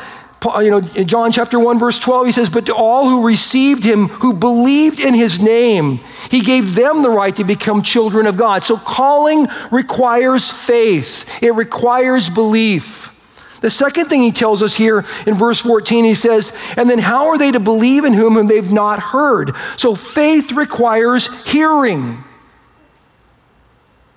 you 0.59 0.69
know, 0.69 0.81
in 0.95 1.07
John 1.07 1.31
chapter 1.31 1.59
1, 1.59 1.79
verse 1.79 1.97
12, 1.97 2.27
he 2.27 2.31
says, 2.31 2.47
But 2.47 2.67
to 2.67 2.75
all 2.75 3.09
who 3.09 3.25
received 3.25 3.83
him, 3.83 4.07
who 4.07 4.33
believed 4.33 4.99
in 4.99 5.15
his 5.15 5.41
name, 5.41 5.99
he 6.29 6.41
gave 6.41 6.75
them 6.75 7.01
the 7.01 7.09
right 7.09 7.35
to 7.37 7.43
become 7.43 7.81
children 7.81 8.27
of 8.27 8.37
God. 8.37 8.63
So 8.63 8.77
calling 8.77 9.47
requires 9.71 10.47
faith, 10.47 11.25
it 11.41 11.55
requires 11.55 12.29
belief. 12.29 13.15
The 13.61 13.71
second 13.71 14.09
thing 14.09 14.21
he 14.21 14.31
tells 14.31 14.61
us 14.61 14.75
here 14.75 15.03
in 15.25 15.33
verse 15.33 15.61
14, 15.61 16.05
he 16.05 16.13
says, 16.13 16.55
And 16.77 16.87
then 16.87 16.99
how 16.99 17.29
are 17.29 17.37
they 17.39 17.51
to 17.51 17.59
believe 17.59 18.05
in 18.05 18.13
whom 18.13 18.45
they've 18.45 18.71
not 18.71 18.99
heard? 18.99 19.55
So 19.75 19.95
faith 19.95 20.51
requires 20.51 21.45
hearing. 21.45 22.23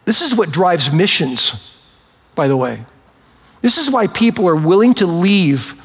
This 0.04 0.20
is 0.20 0.34
what 0.34 0.50
drives 0.50 0.92
missions, 0.92 1.74
by 2.34 2.46
the 2.46 2.58
way. 2.58 2.84
This 3.62 3.78
is 3.78 3.90
why 3.90 4.08
people 4.08 4.48
are 4.48 4.56
willing 4.56 4.92
to 4.94 5.06
leave 5.06 5.76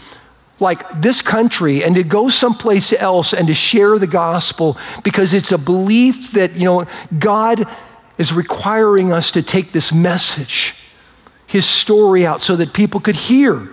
like 0.59 1.01
this 1.01 1.21
country 1.21 1.83
and 1.83 1.95
to 1.95 2.03
go 2.03 2.29
someplace 2.29 2.91
else 2.91 3.33
and 3.33 3.47
to 3.47 3.53
share 3.53 3.99
the 3.99 4.07
gospel 4.07 4.77
because 5.03 5.33
it's 5.33 5.51
a 5.51 5.57
belief 5.57 6.31
that, 6.31 6.55
you 6.55 6.65
know, 6.65 6.85
God 7.17 7.67
is 8.17 8.33
requiring 8.33 9.13
us 9.13 9.29
to 9.31 9.43
take 9.43 9.71
this 9.71 9.93
message, 9.93 10.75
his 11.45 11.65
story 11.65 12.25
out 12.25 12.41
so 12.41 12.55
that 12.55 12.73
people 12.73 12.99
could 12.99 13.15
hear. 13.15 13.69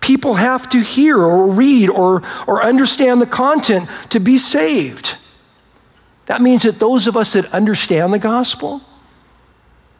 People 0.00 0.34
have 0.34 0.68
to 0.70 0.80
hear 0.80 1.16
or 1.16 1.46
read 1.46 1.88
or, 1.88 2.22
or 2.46 2.62
understand 2.62 3.20
the 3.20 3.26
content 3.26 3.88
to 4.10 4.18
be 4.18 4.36
saved. 4.36 5.16
That 6.26 6.42
means 6.42 6.64
that 6.64 6.78
those 6.78 7.06
of 7.06 7.16
us 7.16 7.34
that 7.34 7.46
understand 7.54 8.12
the 8.12 8.18
gospel 8.18 8.82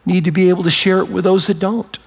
need 0.05 0.25
to 0.25 0.31
be 0.31 0.49
able 0.49 0.63
to 0.63 0.71
share 0.71 0.99
it 0.99 1.09
with 1.09 1.23
those 1.23 1.47
that 1.47 1.59
don't. 1.59 1.97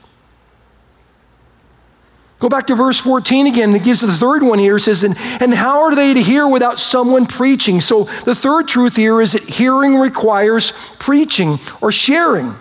Go 2.38 2.49
back 2.49 2.68
to 2.68 2.76
verse 2.76 3.00
14 3.00 3.49
again. 3.49 3.75
It 3.75 3.83
gives 3.83 4.00
the 4.00 4.12
third 4.12 4.45
one 4.45 4.61
here. 4.61 4.76
It 4.76 4.80
says, 4.80 5.02
and, 5.02 5.16
and 5.40 5.52
how 5.52 5.80
are 5.80 5.95
they 5.97 6.14
to 6.14 6.23
hear 6.23 6.47
without 6.47 6.78
someone 6.78 7.26
preaching? 7.26 7.80
So 7.80 8.04
the 8.25 8.35
third 8.35 8.68
truth 8.68 8.95
here 8.95 9.21
is 9.21 9.33
that 9.33 9.42
hearing 9.42 9.97
requires 9.97 10.73
preaching 10.99 11.59
or 11.80 11.90
sharing. 11.90 12.54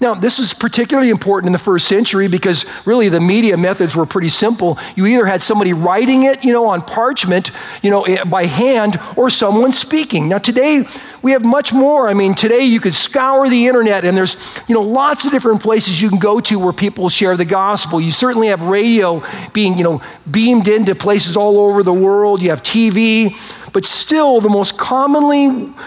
Now, 0.00 0.14
this 0.14 0.38
is 0.38 0.54
particularly 0.54 1.10
important 1.10 1.48
in 1.48 1.52
the 1.52 1.58
first 1.58 1.88
century 1.88 2.28
because 2.28 2.64
really 2.86 3.08
the 3.08 3.20
media 3.20 3.56
methods 3.56 3.96
were 3.96 4.06
pretty 4.06 4.28
simple. 4.28 4.78
You 4.94 5.06
either 5.06 5.26
had 5.26 5.42
somebody 5.42 5.72
writing 5.72 6.22
it, 6.22 6.44
you 6.44 6.52
know, 6.52 6.66
on 6.66 6.82
parchment, 6.82 7.50
you 7.82 7.90
know, 7.90 8.02
eh, 8.02 8.22
by 8.22 8.44
hand, 8.44 9.00
or 9.16 9.28
someone 9.28 9.72
speaking. 9.72 10.28
Now, 10.28 10.38
today 10.38 10.84
we 11.20 11.32
have 11.32 11.44
much 11.44 11.72
more. 11.72 12.08
I 12.08 12.14
mean, 12.14 12.36
today 12.36 12.60
you 12.60 12.78
could 12.78 12.94
scour 12.94 13.48
the 13.48 13.66
internet 13.66 14.04
and 14.04 14.16
there's, 14.16 14.36
you 14.68 14.74
know, 14.74 14.82
lots 14.82 15.24
of 15.24 15.32
different 15.32 15.62
places 15.62 16.00
you 16.00 16.08
can 16.08 16.20
go 16.20 16.38
to 16.40 16.60
where 16.60 16.72
people 16.72 17.08
share 17.08 17.36
the 17.36 17.44
gospel. 17.44 18.00
You 18.00 18.12
certainly 18.12 18.48
have 18.48 18.62
radio 18.62 19.24
being, 19.52 19.76
you 19.76 19.82
know, 19.82 20.00
beamed 20.30 20.68
into 20.68 20.94
places 20.94 21.36
all 21.36 21.58
over 21.58 21.82
the 21.82 21.92
world. 21.92 22.40
You 22.40 22.50
have 22.50 22.62
TV, 22.62 23.36
but 23.72 23.84
still 23.84 24.40
the 24.40 24.48
most 24.48 24.78
commonly, 24.78 25.42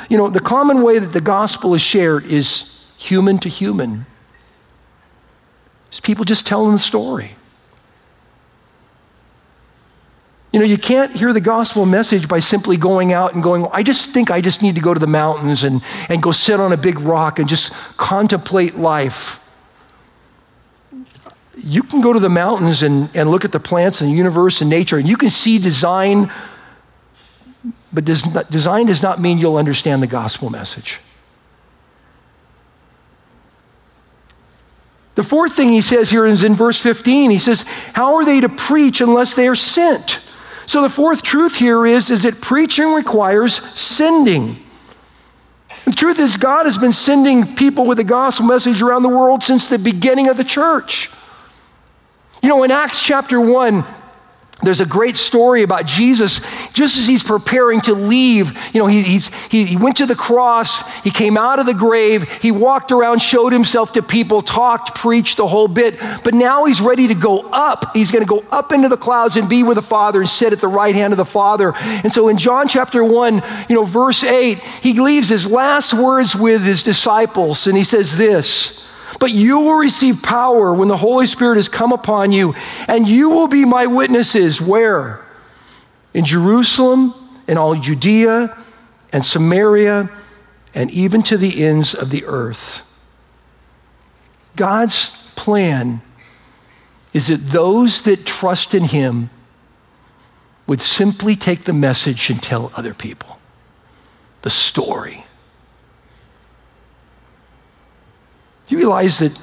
you 0.10 0.18
know, 0.18 0.30
the 0.30 0.42
common 0.42 0.82
way 0.82 1.00
that 1.00 1.14
the 1.14 1.22
gospel 1.22 1.74
is 1.74 1.82
shared 1.82 2.26
is 2.26 2.81
human 3.02 3.40
to 3.40 3.50
human. 3.50 4.06
It's 5.88 6.00
people 6.00 6.24
just 6.24 6.46
telling 6.46 6.72
the 6.72 6.80
story. 6.80 7.36
You 10.54 10.60
know, 10.60 10.66
you 10.66 10.78
can't 10.78 11.16
hear 11.16 11.34
the 11.34 11.42
gospel 11.42 11.86
message 11.86 12.28
by 12.28 12.40
simply 12.40 12.78
going 12.78 13.12
out 13.12 13.34
and 13.34 13.42
going, 13.42 13.66
I 13.72 13.84
just 13.84 14.12
think 14.12 14.30
I 14.30 14.42
just 14.42 14.62
need 14.62 14.76
to 14.76 14.82
go 14.82 14.94
to 14.94 15.00
the 15.00 15.08
mountains 15.08 15.64
and, 15.64 15.82
and 16.10 16.22
go 16.22 16.32
sit 16.32 16.60
on 16.60 16.74
a 16.74 16.78
big 16.78 17.00
rock 17.00 17.40
and 17.40 17.50
just 17.50 17.74
contemplate 17.98 18.76
life. 18.76 19.40
You 21.58 21.84
can 21.84 22.02
go 22.02 22.14
to 22.14 22.20
the 22.20 22.30
mountains 22.30 22.84
and, 22.84 23.10
and 23.16 23.32
look 23.32 23.46
at 23.46 23.52
the 23.52 23.60
plants 23.60 24.02
and 24.02 24.12
the 24.12 24.16
universe 24.16 24.62
and 24.62 24.70
nature, 24.70 24.98
and 24.98 25.08
you 25.08 25.18
can 25.18 25.30
see 25.30 25.58
design, 25.58 26.32
but 27.92 28.06
does 28.06 28.32
not, 28.34 28.52
design 28.52 28.88
does 28.88 29.02
not 29.02 29.20
mean 29.20 29.38
you'll 29.38 29.58
understand 29.58 30.04
the 30.04 30.08
gospel 30.08 30.50
message. 30.50 31.00
The 35.16 35.24
fourth 35.24 35.54
thing 35.54 35.70
he 35.70 35.82
says 35.82 36.10
here 36.10 36.26
is 36.26 36.44
in 36.44 36.54
verse 36.56 36.82
15. 36.82 37.32
He 37.32 37.40
says, 37.40 37.64
How 37.94 38.16
are 38.16 38.26
they 38.26 38.40
to 38.40 38.50
preach 38.50 39.02
unless 39.02 39.34
they 39.34 39.48
are 39.48 39.56
sent? 39.56 40.22
So 40.66 40.82
the 40.82 40.90
fourth 40.90 41.22
truth 41.22 41.56
here 41.56 41.86
is, 41.86 42.10
is 42.10 42.24
that 42.24 42.40
preaching 42.40 42.94
requires 42.94 43.56
sending. 43.56 44.64
The 45.86 45.92
truth 45.92 46.20
is, 46.20 46.38
God 46.38 46.66
has 46.66 46.78
been 46.78 46.94
sending 46.94 47.56
people 47.56 47.86
with 47.86 47.98
the 47.98 48.04
gospel 48.04 48.46
message 48.46 48.82
around 48.82 49.04
the 49.04 49.10
world 49.10 49.44
since 49.44 49.68
the 49.68 49.80
beginning 49.80 50.30
of 50.30 50.38
the 50.38 50.44
church. 50.44 51.10
You 52.42 52.50
know, 52.50 52.64
in 52.64 52.72
Acts 52.72 53.02
chapter 53.02 53.42
1, 53.42 53.86
there's 54.64 54.80
a 54.80 54.86
great 54.86 55.16
story 55.16 55.64
about 55.64 55.86
Jesus 55.86 56.42
just 56.74 56.98
as 56.98 57.08
he's 57.08 57.24
preparing 57.24 57.82
to 57.82 57.94
leave. 57.94 58.58
You 58.74 58.82
know, 58.82 58.88
he, 58.88 59.02
he, 59.02 59.66
he 59.66 59.78
went 59.78 59.98
to 59.98 60.06
the 60.06 60.16
cross, 60.16 60.82
he 61.02 61.12
came 61.12 61.38
out 61.38 61.60
of 61.60 61.66
the 61.66 61.74
grave, 61.74 62.32
he 62.42 62.52
walked 62.52 62.92
around, 62.92 63.20
showed 63.20 63.54
himself 63.54 63.94
to 63.94 64.04
people, 64.04 64.42
talked, 64.42 64.96
preached 64.96 65.38
the 65.38 65.48
whole 65.48 65.68
bit. 65.68 65.98
But 66.24 66.34
now 66.34 66.66
he's 66.66 66.82
ready 66.82 67.08
to 67.08 67.16
go 67.16 67.40
up. 67.52 67.96
He's 67.96 68.12
going 68.12 68.26
to 68.26 68.30
go 68.30 68.46
up 68.52 68.72
into 68.72 68.88
the 68.88 68.98
clouds 68.98 69.38
and 69.38 69.50
be 69.50 69.64
with 69.64 69.76
the 69.76 69.82
Father 69.82 70.20
and 70.20 70.30
sit 70.30 70.54
at 70.54 70.62
the 70.62 70.68
right 70.68 70.96
hand 70.96 71.14
of 71.14 71.18
the 71.18 71.26
Father. 71.26 71.74
And 71.76 72.14
so 72.14 72.28
in 72.28 72.38
John 72.38 72.68
chapter 72.68 73.04
1, 73.04 73.44
you 73.70 73.76
know, 73.76 73.84
verse 73.84 74.24
8, 74.24 74.60
he 74.60 75.00
leaves 75.00 75.30
his 75.30 75.48
last 75.48 75.94
words 75.94 76.36
with 76.36 76.64
his 76.64 76.84
disciples 76.84 77.68
and 77.68 77.78
he 77.78 77.84
says 77.84 78.18
this. 78.18 78.82
But 79.20 79.32
you 79.32 79.60
will 79.60 79.76
receive 79.76 80.24
power 80.24 80.74
when 80.74 80.88
the 80.88 80.98
Holy 80.98 81.26
Spirit 81.26 81.56
has 81.56 81.68
come 81.68 81.92
upon 81.92 82.32
you, 82.32 82.56
and 82.88 83.08
you 83.08 83.30
will 83.30 83.48
be 83.48 83.66
my 83.66 83.86
witnesses. 83.86 84.62
Where? 84.62 85.24
In 86.14 86.26
Jerusalem, 86.26 87.14
in 87.48 87.58
all 87.58 87.76
Judea 87.76 88.58
and 89.14 89.24
Samaria, 89.24 90.10
and 90.74 90.90
even 90.92 91.22
to 91.24 91.38
the 91.38 91.64
ends 91.64 91.94
of 91.94 92.10
the 92.10 92.26
earth. 92.26 92.88
God's 94.56 95.10
plan 95.36 96.02
is 97.14 97.28
that 97.28 97.52
those 97.52 98.04
that 98.04 98.26
trust 98.26 98.74
in 98.74 98.86
Him 98.86 99.30
would 100.68 100.82
simply 100.82 101.36
take 101.36 101.62
the 101.62 101.74
message 101.74 102.30
and 102.30 102.42
tell 102.42 102.72
other 102.76 102.94
people 102.94 103.40
the 104.44 104.50
story. 104.50 105.26
Do 108.72 108.78
you 108.78 108.84
realize 108.84 109.20
that 109.20 109.38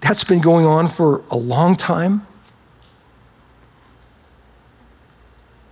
that's 0.00 0.24
been 0.24 0.40
going 0.40 0.66
on 0.66 0.88
for 0.88 1.22
a 1.30 1.36
long 1.36 1.76
time? 1.76 2.26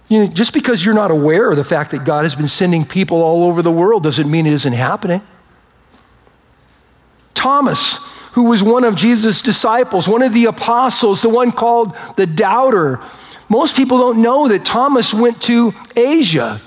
You 0.06 0.20
know, 0.20 0.26
just 0.28 0.52
because 0.52 0.84
you're 0.84 0.94
not 0.94 1.10
aware 1.10 1.50
of 1.50 1.56
the 1.56 1.64
fact 1.64 1.90
that 1.90 2.04
God 2.04 2.24
has 2.24 2.36
been 2.36 2.46
sending 2.46 2.84
people 2.84 3.20
all 3.20 3.42
over 3.42 3.60
the 3.60 3.72
world 3.72 4.04
doesn't 4.04 4.30
mean 4.30 4.46
it 4.46 4.52
isn't 4.52 4.72
happening. 4.72 5.20
Thomas, 7.34 7.96
who 8.34 8.44
was 8.44 8.62
one 8.62 8.84
of 8.84 8.94
Jesus' 8.94 9.42
disciples, 9.42 10.06
one 10.06 10.22
of 10.22 10.32
the 10.32 10.44
apostles, 10.44 11.22
the 11.22 11.28
one 11.28 11.50
called 11.50 11.96
the 12.16 12.24
doubter, 12.24 13.00
most 13.48 13.74
people 13.74 13.98
don't 13.98 14.22
know 14.22 14.46
that 14.46 14.64
Thomas 14.64 15.12
went 15.12 15.42
to 15.42 15.74
Asia. 15.96 16.60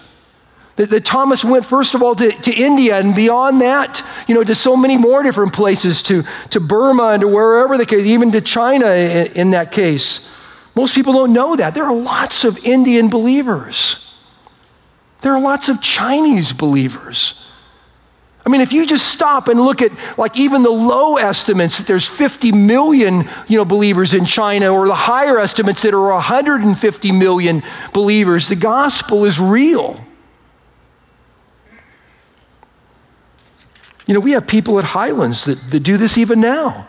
That, 0.79 0.91
that, 0.91 1.03
Thomas 1.03 1.43
went, 1.43 1.65
first 1.65 1.93
of 1.93 2.01
all, 2.01 2.15
to, 2.15 2.31
to 2.31 2.53
India 2.53 2.97
and 2.97 3.13
beyond 3.13 3.59
that, 3.59 4.01
you 4.29 4.33
know, 4.33 4.45
to 4.45 4.55
so 4.55 4.77
many 4.77 4.95
more 4.95 5.23
different 5.23 5.51
places, 5.51 6.01
to, 6.03 6.23
to 6.51 6.61
Burma 6.61 7.09
and 7.09 7.19
to 7.19 7.27
wherever 7.27 7.77
the 7.77 7.85
case, 7.85 8.05
even 8.05 8.31
to 8.31 8.39
China 8.39 8.85
in, 8.87 9.27
in 9.33 9.51
that 9.51 9.73
case. 9.73 10.33
Most 10.75 10.95
people 10.95 11.11
don't 11.11 11.33
know 11.33 11.57
that. 11.57 11.73
There 11.73 11.83
are 11.83 11.93
lots 11.93 12.45
of 12.45 12.57
Indian 12.63 13.09
believers, 13.09 14.15
there 15.19 15.33
are 15.33 15.41
lots 15.41 15.67
of 15.67 15.81
Chinese 15.81 16.53
believers. 16.53 17.45
I 18.45 18.49
mean, 18.49 18.61
if 18.61 18.71
you 18.71 18.85
just 18.85 19.07
stop 19.07 19.49
and 19.49 19.59
look 19.59 19.81
at 19.81 19.91
like 20.17 20.37
even 20.37 20.63
the 20.63 20.69
low 20.69 21.17
estimates 21.17 21.77
that 21.79 21.87
there's 21.87 22.07
50 22.07 22.53
million, 22.53 23.27
you 23.49 23.57
know, 23.57 23.65
believers 23.65 24.13
in 24.13 24.23
China 24.23 24.73
or 24.73 24.87
the 24.87 24.95
higher 24.95 25.39
estimates 25.39 25.81
that 25.81 25.93
are 25.93 26.09
150 26.13 27.11
million 27.11 27.63
believers, 27.91 28.47
the 28.47 28.55
gospel 28.55 29.25
is 29.25 29.41
real. 29.41 30.05
You 34.09 34.15
know, 34.15 34.21
we 34.21 34.31
have 34.31 34.47
people 34.47 34.79
at 34.79 34.85
Highlands 34.85 35.45
that, 35.45 35.59
that 35.69 35.81
do 35.81 35.95
this 35.95 36.17
even 36.17 36.41
now. 36.41 36.87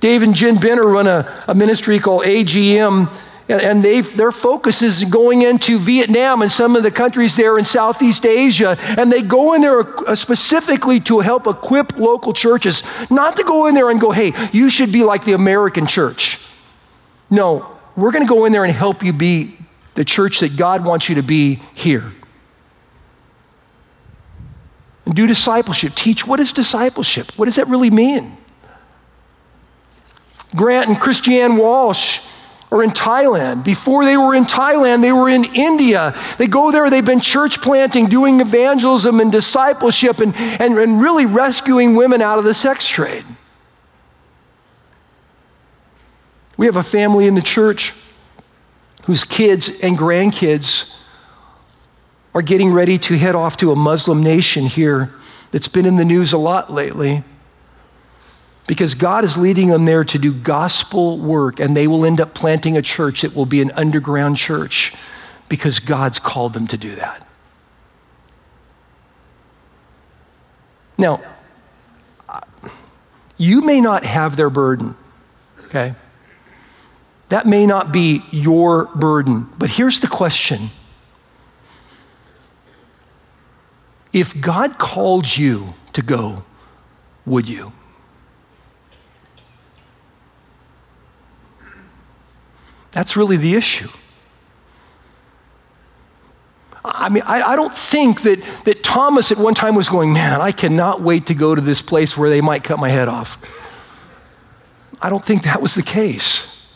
Dave 0.00 0.20
and 0.20 0.34
Jen 0.34 0.56
Benner 0.58 0.84
run 0.84 1.06
a, 1.06 1.44
a 1.48 1.54
ministry 1.54 1.98
called 1.98 2.24
AGM, 2.24 3.10
and 3.48 3.82
they 3.82 4.02
their 4.02 4.30
focus 4.30 4.82
is 4.82 5.04
going 5.04 5.40
into 5.40 5.78
Vietnam 5.78 6.42
and 6.42 6.52
some 6.52 6.76
of 6.76 6.82
the 6.82 6.90
countries 6.90 7.36
there 7.36 7.56
in 7.56 7.64
Southeast 7.64 8.26
Asia. 8.26 8.76
And 8.82 9.10
they 9.10 9.22
go 9.22 9.54
in 9.54 9.62
there 9.62 9.80
uh, 10.06 10.14
specifically 10.14 11.00
to 11.00 11.20
help 11.20 11.46
equip 11.46 11.96
local 11.96 12.34
churches, 12.34 12.82
not 13.10 13.36
to 13.36 13.44
go 13.44 13.64
in 13.68 13.74
there 13.74 13.88
and 13.88 13.98
go, 13.98 14.10
hey, 14.10 14.34
you 14.52 14.68
should 14.68 14.92
be 14.92 15.04
like 15.04 15.24
the 15.24 15.32
American 15.32 15.86
church. 15.86 16.38
No, 17.30 17.78
we're 17.96 18.12
going 18.12 18.26
to 18.26 18.28
go 18.28 18.44
in 18.44 18.52
there 18.52 18.64
and 18.64 18.74
help 18.74 19.02
you 19.02 19.14
be 19.14 19.56
the 19.94 20.04
church 20.04 20.40
that 20.40 20.54
God 20.54 20.84
wants 20.84 21.08
you 21.08 21.14
to 21.14 21.22
be 21.22 21.62
here 21.72 22.12
and 25.04 25.14
do 25.14 25.26
discipleship. 25.26 25.94
Teach 25.94 26.26
what 26.26 26.40
is 26.40 26.52
discipleship? 26.52 27.32
What 27.36 27.46
does 27.46 27.56
that 27.56 27.68
really 27.68 27.90
mean? 27.90 28.36
Grant 30.54 30.88
and 30.88 31.00
Christiane 31.00 31.56
Walsh 31.56 32.20
are 32.70 32.82
in 32.82 32.90
Thailand. 32.90 33.64
Before 33.64 34.04
they 34.04 34.16
were 34.16 34.34
in 34.34 34.44
Thailand, 34.44 35.02
they 35.02 35.12
were 35.12 35.28
in 35.28 35.44
India. 35.44 36.14
They 36.38 36.46
go 36.46 36.70
there, 36.70 36.88
they've 36.88 37.04
been 37.04 37.20
church 37.20 37.60
planting, 37.60 38.06
doing 38.06 38.40
evangelism 38.40 39.20
and 39.20 39.30
discipleship, 39.30 40.20
and, 40.20 40.34
and, 40.36 40.78
and 40.78 41.00
really 41.00 41.26
rescuing 41.26 41.94
women 41.96 42.22
out 42.22 42.38
of 42.38 42.44
the 42.44 42.54
sex 42.54 42.88
trade. 42.88 43.24
We 46.56 46.66
have 46.66 46.76
a 46.76 46.82
family 46.82 47.26
in 47.26 47.34
the 47.34 47.42
church 47.42 47.92
whose 49.04 49.24
kids 49.24 49.68
and 49.82 49.98
grandkids 49.98 50.96
are 52.34 52.42
getting 52.42 52.72
ready 52.72 52.98
to 52.98 53.18
head 53.18 53.34
off 53.34 53.56
to 53.58 53.70
a 53.72 53.76
Muslim 53.76 54.22
nation 54.22 54.66
here 54.66 55.12
that's 55.50 55.68
been 55.68 55.86
in 55.86 55.96
the 55.96 56.04
news 56.04 56.32
a 56.32 56.38
lot 56.38 56.72
lately. 56.72 57.24
because 58.66 58.94
God 58.94 59.24
is 59.24 59.36
leading 59.36 59.68
them 59.68 59.84
there 59.84 60.04
to 60.04 60.18
do 60.18 60.32
gospel 60.32 61.18
work, 61.18 61.60
and 61.60 61.76
they 61.76 61.86
will 61.86 62.04
end 62.04 62.20
up 62.20 62.32
planting 62.34 62.76
a 62.76 62.82
church 62.82 63.22
that 63.22 63.34
will 63.34 63.46
be 63.46 63.60
an 63.60 63.70
underground 63.72 64.36
church 64.36 64.94
because 65.48 65.78
God's 65.78 66.18
called 66.18 66.52
them 66.54 66.66
to 66.68 66.76
do 66.76 66.94
that. 66.94 67.26
Now, 70.96 71.22
you 73.36 73.60
may 73.60 73.80
not 73.80 74.04
have 74.04 74.36
their 74.36 74.50
burden, 74.50 74.94
okay? 75.64 75.94
That 77.28 77.46
may 77.46 77.66
not 77.66 77.92
be 77.92 78.22
your 78.30 78.86
burden, 78.94 79.50
but 79.58 79.70
here's 79.70 80.00
the 80.00 80.06
question 80.06 80.70
If 84.12 84.40
God 84.40 84.78
called 84.78 85.36
you 85.36 85.74
to 85.94 86.02
go, 86.02 86.44
would 87.24 87.48
you? 87.48 87.72
That's 92.90 93.16
really 93.16 93.38
the 93.38 93.54
issue. 93.54 93.88
I 96.84 97.08
mean, 97.08 97.22
I, 97.26 97.42
I, 97.42 97.56
don't 97.56 97.74
think 97.74 98.22
that, 98.22 98.42
that 98.64 98.82
Thomas 98.82 99.30
at 99.30 99.38
one 99.38 99.54
time 99.54 99.74
was 99.74 99.88
going, 99.88 100.12
Man, 100.12 100.40
I 100.40 100.52
cannot 100.52 101.00
wait 101.00 101.26
to 101.26 101.34
go 101.34 101.54
to 101.54 101.60
this 101.60 101.80
place 101.80 102.18
where 102.18 102.28
they 102.28 102.40
might 102.40 102.64
cut 102.64 102.78
my 102.78 102.88
head 102.88 103.08
off. 103.08 103.38
I 105.00 105.08
don't 105.08 105.24
think 105.24 105.44
that 105.44 105.62
was 105.62 105.74
the 105.74 105.82
case. 105.82 106.66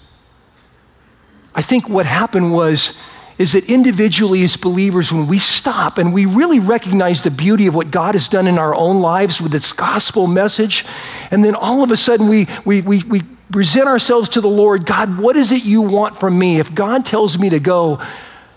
I 1.55 1.63
think 1.63 1.89
what 1.89 2.07
happened 2.07 2.53
was 2.53 3.01
is 3.39 3.53
that 3.53 3.69
individually 3.71 4.43
as 4.43 4.57
believers, 4.57 5.13
when 5.13 5.27
we 5.27 5.39
stop 5.39 5.99
and 5.99 6.13
we 6.15 6.25
really 6.25 6.59
recognize 6.59 7.23
the 7.23 7.31
beauty 7.31 7.67
of 7.67 7.75
what 7.75 7.91
God 7.91 8.15
has 8.15 8.29
done 8.29 8.47
in 8.47 8.59
our 8.59 8.75
own 8.75 9.01
lives 9.01 9.41
with 9.41 9.53
this 9.53 9.73
gospel 9.73 10.27
message, 10.27 10.87
and 11.31 11.45
then 11.45 11.55
all 11.55 11.83
of 11.83 11.91
a 11.91 11.97
sudden 11.97 12.29
we, 12.29 12.47
we, 12.65 12.81
we, 12.81 13.03
we 13.05 13.23
present 13.51 13.87
ourselves 13.87 14.31
to 14.31 14.41
the 14.41 14.49
Lord 14.49 14.87
God, 14.87 15.19
what 15.19 15.37
is 15.37 15.53
it 15.53 15.65
you 15.65 15.83
want 15.83 16.19
from 16.19 16.39
me? 16.39 16.59
If 16.59 16.75
God 16.75 17.05
tells 17.05 17.39
me 17.39 17.51
to 17.51 17.61
go, 17.61 18.01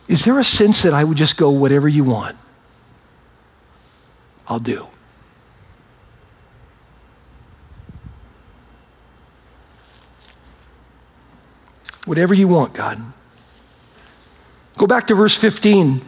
is 0.08 0.24
there 0.26 0.40
a 0.40 0.44
sense 0.44 0.82
that 0.84 0.94
I 0.94 1.04
would 1.04 1.18
just 1.18 1.38
go, 1.38 1.50
whatever 1.50 1.88
you 1.88 2.04
want? 2.04 2.38
I'll 4.48 4.60
do. 4.60 4.88
Whatever 12.06 12.34
you 12.34 12.48
want, 12.48 12.74
God. 12.74 13.14
Go 14.80 14.88
back 14.88 15.08
to 15.08 15.16
verse 15.16 15.38
15. 15.38 16.02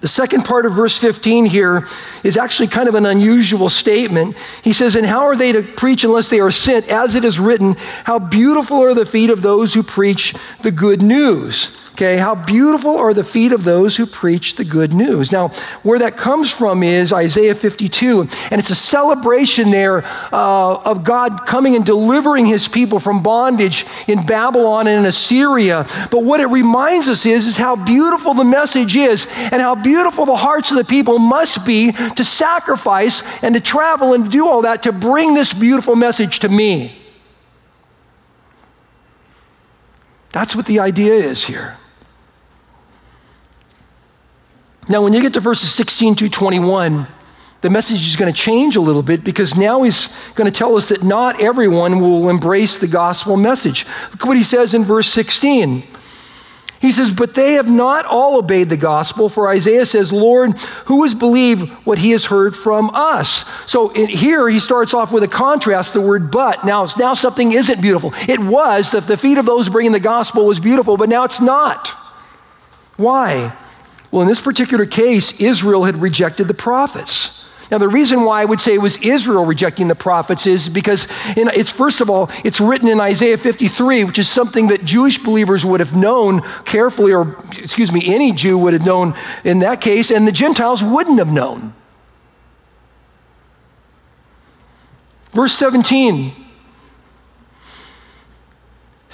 The 0.00 0.08
second 0.08 0.44
part 0.44 0.66
of 0.66 0.72
verse 0.72 0.98
15 0.98 1.44
here 1.44 1.86
is 2.24 2.36
actually 2.36 2.66
kind 2.66 2.88
of 2.88 2.96
an 2.96 3.06
unusual 3.06 3.68
statement. 3.68 4.36
He 4.64 4.72
says, 4.72 4.96
And 4.96 5.06
how 5.06 5.20
are 5.26 5.36
they 5.36 5.52
to 5.52 5.62
preach 5.62 6.02
unless 6.02 6.28
they 6.28 6.40
are 6.40 6.50
sent? 6.50 6.88
As 6.88 7.14
it 7.14 7.24
is 7.24 7.38
written, 7.38 7.76
How 8.02 8.18
beautiful 8.18 8.82
are 8.82 8.94
the 8.94 9.06
feet 9.06 9.30
of 9.30 9.42
those 9.42 9.74
who 9.74 9.84
preach 9.84 10.34
the 10.62 10.72
good 10.72 11.02
news. 11.02 11.66
Okay, 12.00 12.16
how 12.16 12.34
beautiful 12.34 12.96
are 12.96 13.12
the 13.12 13.22
feet 13.22 13.52
of 13.52 13.64
those 13.64 13.96
who 13.98 14.06
preach 14.06 14.54
the 14.54 14.64
good 14.64 14.94
news. 14.94 15.30
Now, 15.30 15.48
where 15.82 15.98
that 15.98 16.16
comes 16.16 16.50
from 16.50 16.82
is 16.82 17.12
Isaiah 17.12 17.54
52, 17.54 18.22
and 18.50 18.58
it's 18.58 18.70
a 18.70 18.74
celebration 18.74 19.70
there 19.70 20.02
uh, 20.32 20.76
of 20.76 21.04
God 21.04 21.44
coming 21.44 21.76
and 21.76 21.84
delivering 21.84 22.46
his 22.46 22.68
people 22.68 23.00
from 23.00 23.22
bondage 23.22 23.84
in 24.06 24.24
Babylon 24.24 24.86
and 24.86 25.00
in 25.00 25.04
Assyria. 25.04 25.86
But 26.10 26.24
what 26.24 26.40
it 26.40 26.46
reminds 26.46 27.06
us 27.06 27.26
is, 27.26 27.46
is 27.46 27.58
how 27.58 27.76
beautiful 27.76 28.32
the 28.32 28.44
message 28.44 28.96
is 28.96 29.26
and 29.52 29.60
how 29.60 29.74
beautiful 29.74 30.24
the 30.24 30.36
hearts 30.36 30.70
of 30.70 30.78
the 30.78 30.84
people 30.84 31.18
must 31.18 31.66
be 31.66 31.92
to 31.92 32.24
sacrifice 32.24 33.22
and 33.42 33.54
to 33.54 33.60
travel 33.60 34.14
and 34.14 34.30
do 34.30 34.48
all 34.48 34.62
that 34.62 34.84
to 34.84 34.92
bring 34.92 35.34
this 35.34 35.52
beautiful 35.52 35.96
message 35.96 36.38
to 36.38 36.48
me. 36.48 36.96
That's 40.32 40.56
what 40.56 40.64
the 40.64 40.80
idea 40.80 41.12
is 41.12 41.44
here. 41.44 41.76
Now, 44.90 45.04
when 45.04 45.12
you 45.12 45.22
get 45.22 45.34
to 45.34 45.40
verses 45.40 45.72
16 45.72 46.16
to 46.16 46.28
21, 46.28 47.06
the 47.60 47.70
message 47.70 48.04
is 48.04 48.16
going 48.16 48.32
to 48.32 48.36
change 48.36 48.74
a 48.74 48.80
little 48.80 49.04
bit 49.04 49.22
because 49.22 49.56
now 49.56 49.82
he's 49.82 50.08
going 50.32 50.50
to 50.50 50.58
tell 50.58 50.76
us 50.76 50.88
that 50.88 51.04
not 51.04 51.40
everyone 51.40 52.00
will 52.00 52.28
embrace 52.28 52.76
the 52.76 52.88
gospel 52.88 53.36
message. 53.36 53.86
Look 54.10 54.26
what 54.26 54.36
he 54.36 54.42
says 54.42 54.74
in 54.74 54.82
verse 54.82 55.08
16. 55.08 55.84
He 56.80 56.90
says, 56.90 57.12
But 57.12 57.34
they 57.36 57.52
have 57.52 57.70
not 57.70 58.04
all 58.04 58.36
obeyed 58.36 58.68
the 58.68 58.76
gospel, 58.76 59.28
for 59.28 59.48
Isaiah 59.48 59.86
says, 59.86 60.12
Lord, 60.12 60.58
who 60.86 61.04
has 61.04 61.14
believed 61.14 61.70
what 61.84 61.98
he 61.98 62.10
has 62.10 62.24
heard 62.24 62.56
from 62.56 62.90
us? 62.92 63.48
So 63.70 63.90
in, 63.90 64.08
here 64.08 64.48
he 64.48 64.58
starts 64.58 64.92
off 64.92 65.12
with 65.12 65.22
a 65.22 65.28
contrast, 65.28 65.94
the 65.94 66.00
word 66.00 66.32
but. 66.32 66.64
Now, 66.64 66.88
now 66.98 67.14
something 67.14 67.52
isn't 67.52 67.80
beautiful. 67.80 68.12
It 68.28 68.40
was, 68.40 68.90
the, 68.90 69.02
the 69.02 69.16
feet 69.16 69.38
of 69.38 69.46
those 69.46 69.68
bringing 69.68 69.92
the 69.92 70.00
gospel 70.00 70.46
was 70.46 70.58
beautiful, 70.58 70.96
but 70.96 71.08
now 71.08 71.22
it's 71.22 71.40
not. 71.40 71.90
Why? 72.96 73.56
Well, 74.10 74.22
in 74.22 74.28
this 74.28 74.40
particular 74.40 74.86
case, 74.86 75.40
Israel 75.40 75.84
had 75.84 75.96
rejected 75.96 76.48
the 76.48 76.54
prophets. 76.54 77.46
Now, 77.70 77.78
the 77.78 77.88
reason 77.88 78.24
why 78.24 78.42
I 78.42 78.44
would 78.44 78.60
say 78.60 78.74
it 78.74 78.82
was 78.82 78.96
Israel 79.00 79.44
rejecting 79.44 79.86
the 79.86 79.94
prophets 79.94 80.44
is 80.44 80.68
because 80.68 81.06
in, 81.36 81.46
it's 81.48 81.70
first 81.70 82.00
of 82.00 82.10
all, 82.10 82.28
it's 82.44 82.60
written 82.60 82.88
in 82.88 83.00
Isaiah 83.00 83.38
53, 83.38 84.02
which 84.02 84.18
is 84.18 84.28
something 84.28 84.66
that 84.68 84.84
Jewish 84.84 85.18
believers 85.18 85.64
would 85.64 85.78
have 85.78 85.94
known 85.94 86.40
carefully, 86.64 87.12
or 87.12 87.36
excuse 87.56 87.92
me, 87.92 88.02
any 88.12 88.32
Jew 88.32 88.58
would 88.58 88.72
have 88.72 88.84
known 88.84 89.14
in 89.44 89.60
that 89.60 89.80
case, 89.80 90.10
and 90.10 90.26
the 90.26 90.32
Gentiles 90.32 90.82
wouldn't 90.82 91.18
have 91.18 91.32
known. 91.32 91.72
Verse 95.32 95.52
17 95.52 96.49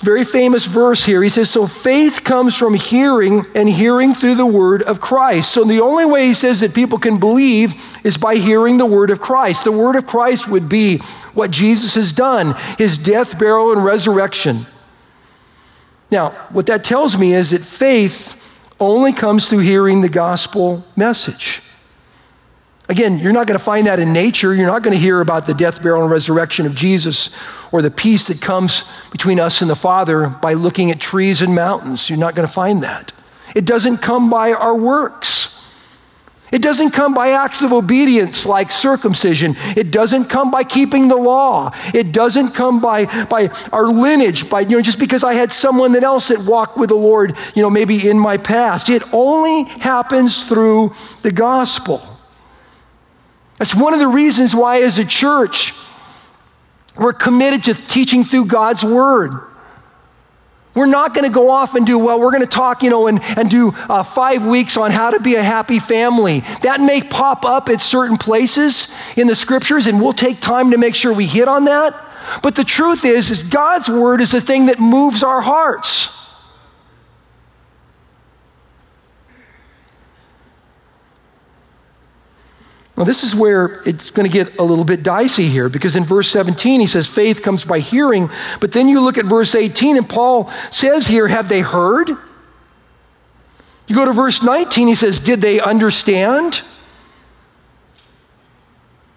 very 0.07 0.23
famous 0.23 0.67
verse 0.67 1.05
here. 1.05 1.21
He 1.21 1.29
says, 1.29 1.51
So 1.51 1.67
faith 1.67 2.23
comes 2.23 2.57
from 2.57 2.75
hearing, 2.75 3.45
and 3.57 3.69
hearing 3.69 4.15
through 4.15 4.37
the 4.37 4.47
word 4.47 4.85
of 4.85 5.01
Christ. 5.01 5.51
So 5.51 5.65
the 5.65 5.81
only 5.81 6.07
way 6.07 6.29
he 6.29 6.33
says 6.33 6.61
that 6.61 6.77
people 6.77 6.97
can 6.97 7.19
believe 7.19 7.75
is 8.05 8.17
by 8.17 8.37
hearing 8.37 8.79
the 8.79 8.87
word 8.87 9.11
of 9.11 9.21
Christ. 9.21 9.65
The 9.65 9.73
word 9.73 9.97
of 9.97 10.07
Christ 10.07 10.47
would 10.47 10.69
be 10.69 10.99
what 11.35 11.51
Jesus 11.51 11.97
has 11.97 12.13
done 12.13 12.55
his 12.79 12.97
death, 12.97 13.37
burial, 13.37 13.73
and 13.73 13.85
resurrection. 13.85 14.67
Now, 16.09 16.31
what 16.51 16.67
that 16.67 16.85
tells 16.85 17.19
me 17.19 17.35
is 17.35 17.51
that 17.51 17.63
faith 17.63 18.41
only 18.79 19.13
comes 19.13 19.49
through 19.49 19.59
hearing 19.59 20.03
the 20.03 20.09
gospel 20.09 20.87
message. 20.95 21.63
Again, 22.89 23.19
you're 23.19 23.33
not 23.33 23.49
going 23.49 23.59
to 23.59 23.65
find 23.65 23.87
that 23.87 23.99
in 23.99 24.13
nature. 24.13 24.55
You're 24.55 24.67
not 24.67 24.83
going 24.83 24.95
to 24.95 25.01
hear 25.01 25.21
about 25.21 25.47
the 25.47 25.55
death, 25.55 25.83
burial, 25.83 26.03
and 26.03 26.11
resurrection 26.11 26.67
of 26.67 26.75
Jesus 26.75 27.37
or 27.73 27.83
the 27.83 27.91
peace 27.91 28.29
that 28.29 28.41
comes 28.41 28.85
between 29.11 29.41
us 29.41 29.61
and 29.61 29.69
the 29.69 29.77
Father 29.77 30.29
by 30.29 30.53
looking 30.53 30.91
at 30.91 31.01
trees 31.01 31.43
and 31.43 31.55
mountains. 31.55 32.09
You're 32.09 32.19
not 32.19 32.37
going 32.37 32.47
to 32.47 32.53
find 32.53 32.83
that. 32.85 33.13
It 33.57 33.65
doesn't 33.65 33.99
come 33.99 34.31
by 34.31 34.53
our 34.53 34.77
works. 34.77 35.53
It 36.53 36.63
doesn't 36.63 36.91
come 36.91 37.13
by 37.13 37.31
acts 37.31 37.63
of 37.63 37.73
obedience 37.73 38.47
like 38.47 38.71
circumcision. 38.71 39.57
It 39.77 39.91
doesn't 39.91 40.27
come 40.27 40.53
by 40.53 40.63
keeping 40.63 41.09
the 41.09 41.17
law. 41.17 41.73
It 41.93 42.13
doesn't 42.13 42.55
come 42.55 42.81
by, 42.81 43.07
by 43.25 43.49
our 43.73 43.89
lineage, 43.89 44.49
by, 44.49 44.61
you 44.61 44.77
know, 44.77 44.81
just 44.81 45.01
because 45.01 45.25
I 45.25 45.35
had 45.35 45.51
someone 45.51 45.97
else 45.97 46.29
that 46.29 46.49
walked 46.49 46.79
with 46.79 46.91
the 46.91 46.97
Lord, 46.97 47.37
you 47.57 47.63
know, 47.63 47.71
maybe 47.71 48.09
in 48.09 48.19
my 48.19 48.37
past. 48.37 48.89
It 48.89 49.03
only 49.13 49.65
happens 49.65 50.45
through 50.45 50.95
the 51.23 51.33
gospel. 51.33 52.16
That's 53.59 53.75
one 53.75 53.95
of 53.95 53.99
the 53.99 54.09
reasons 54.09 54.55
why, 54.55 54.83
as 54.83 54.99
a 54.99 55.05
church, 55.05 55.73
we're 56.97 57.13
committed 57.13 57.65
to 57.65 57.75
teaching 57.75 58.25
through 58.25 58.47
God's 58.47 58.85
word. 58.85 59.41
We're 60.75 60.85
not 60.85 61.15
going 61.15 61.27
to 61.27 61.33
go 61.33 61.49
off 61.49 61.75
and 61.75 61.87
do, 61.87 61.99
well, 61.99 62.21
we're 62.21 62.33
going 62.33 62.43
to 62.43 62.47
talk, 62.47 62.83
you 62.83 62.91
know, 62.91 63.07
and, 63.07 63.23
and 63.23 63.49
do 63.49 63.73
uh, 63.89 64.03
five 64.03 64.45
weeks 64.45 64.77
on 64.77 64.91
how 64.91 65.11
to 65.11 65.19
be 65.19 65.35
a 65.35 65.43
happy 65.43 65.79
family. 65.79 66.41
That 66.61 66.81
may 66.81 67.01
pop 67.01 67.47
up 67.47 67.71
at 67.71 67.81
certain 67.81 68.19
places 68.19 68.95
in 69.17 69.27
the 69.27 69.35
scriptures, 69.35 69.87
and 69.87 70.03
we'll 70.03 70.13
take 70.13 70.41
time 70.41 70.73
to 70.73 70.79
make 70.79 70.95
sure 70.95 71.15
we 71.15 71.27
hit 71.27 71.49
on 71.49 71.65
that. 71.65 71.99
But 72.43 72.57
the 72.57 72.65
truth 72.65 73.07
is, 73.07 73.31
is 73.31 73.43
God's 73.43 73.89
word 73.89 74.21
is 74.21 74.33
the 74.33 74.41
thing 74.41 74.67
that 74.67 74.79
moves 74.79 75.23
our 75.23 75.41
hearts. 75.41 76.26
Now, 82.97 83.05
this 83.05 83.23
is 83.23 83.35
where 83.35 83.83
it's 83.85 84.11
going 84.11 84.29
to 84.29 84.33
get 84.33 84.59
a 84.59 84.63
little 84.63 84.85
bit 84.85 85.03
dicey 85.03 85.49
here 85.49 85.69
because 85.69 85.97
in 85.97 86.05
verse 86.05 86.31
17 86.31 86.81
he 86.81 86.87
says 86.87 87.07
faith 87.07 87.43
comes 87.43 87.65
by 87.65 87.79
hearing, 87.79 88.31
but 88.59 88.73
then 88.73 88.89
you 88.89 89.03
look 89.03 89.19
at 89.19 89.27
verse 89.27 89.55
18 89.55 89.99
and 89.99 90.09
Paul 90.09 90.51
says 90.71 91.07
here, 91.07 91.29
Have 91.29 91.51
they 91.51 91.61
heard? 91.61 92.09
You 93.87 93.95
go 93.95 94.07
to 94.07 94.13
verse 94.13 94.43
19, 94.43 94.89
he 94.89 94.95
says, 94.95 95.21
Did 95.21 95.43
they 95.43 95.61
understand? 95.61 96.63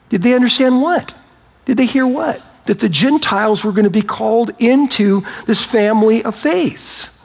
Did 0.09 0.23
they 0.23 0.33
understand 0.33 0.81
what? 0.81 1.13
Did 1.65 1.77
they 1.77 1.85
hear 1.85 2.05
what? 2.05 2.41
That 2.65 2.79
the 2.79 2.89
Gentiles 2.89 3.63
were 3.63 3.71
going 3.71 3.85
to 3.85 3.89
be 3.89 4.01
called 4.01 4.51
into 4.59 5.23
this 5.45 5.63
family 5.63 6.21
of 6.23 6.35
faith. 6.35 7.15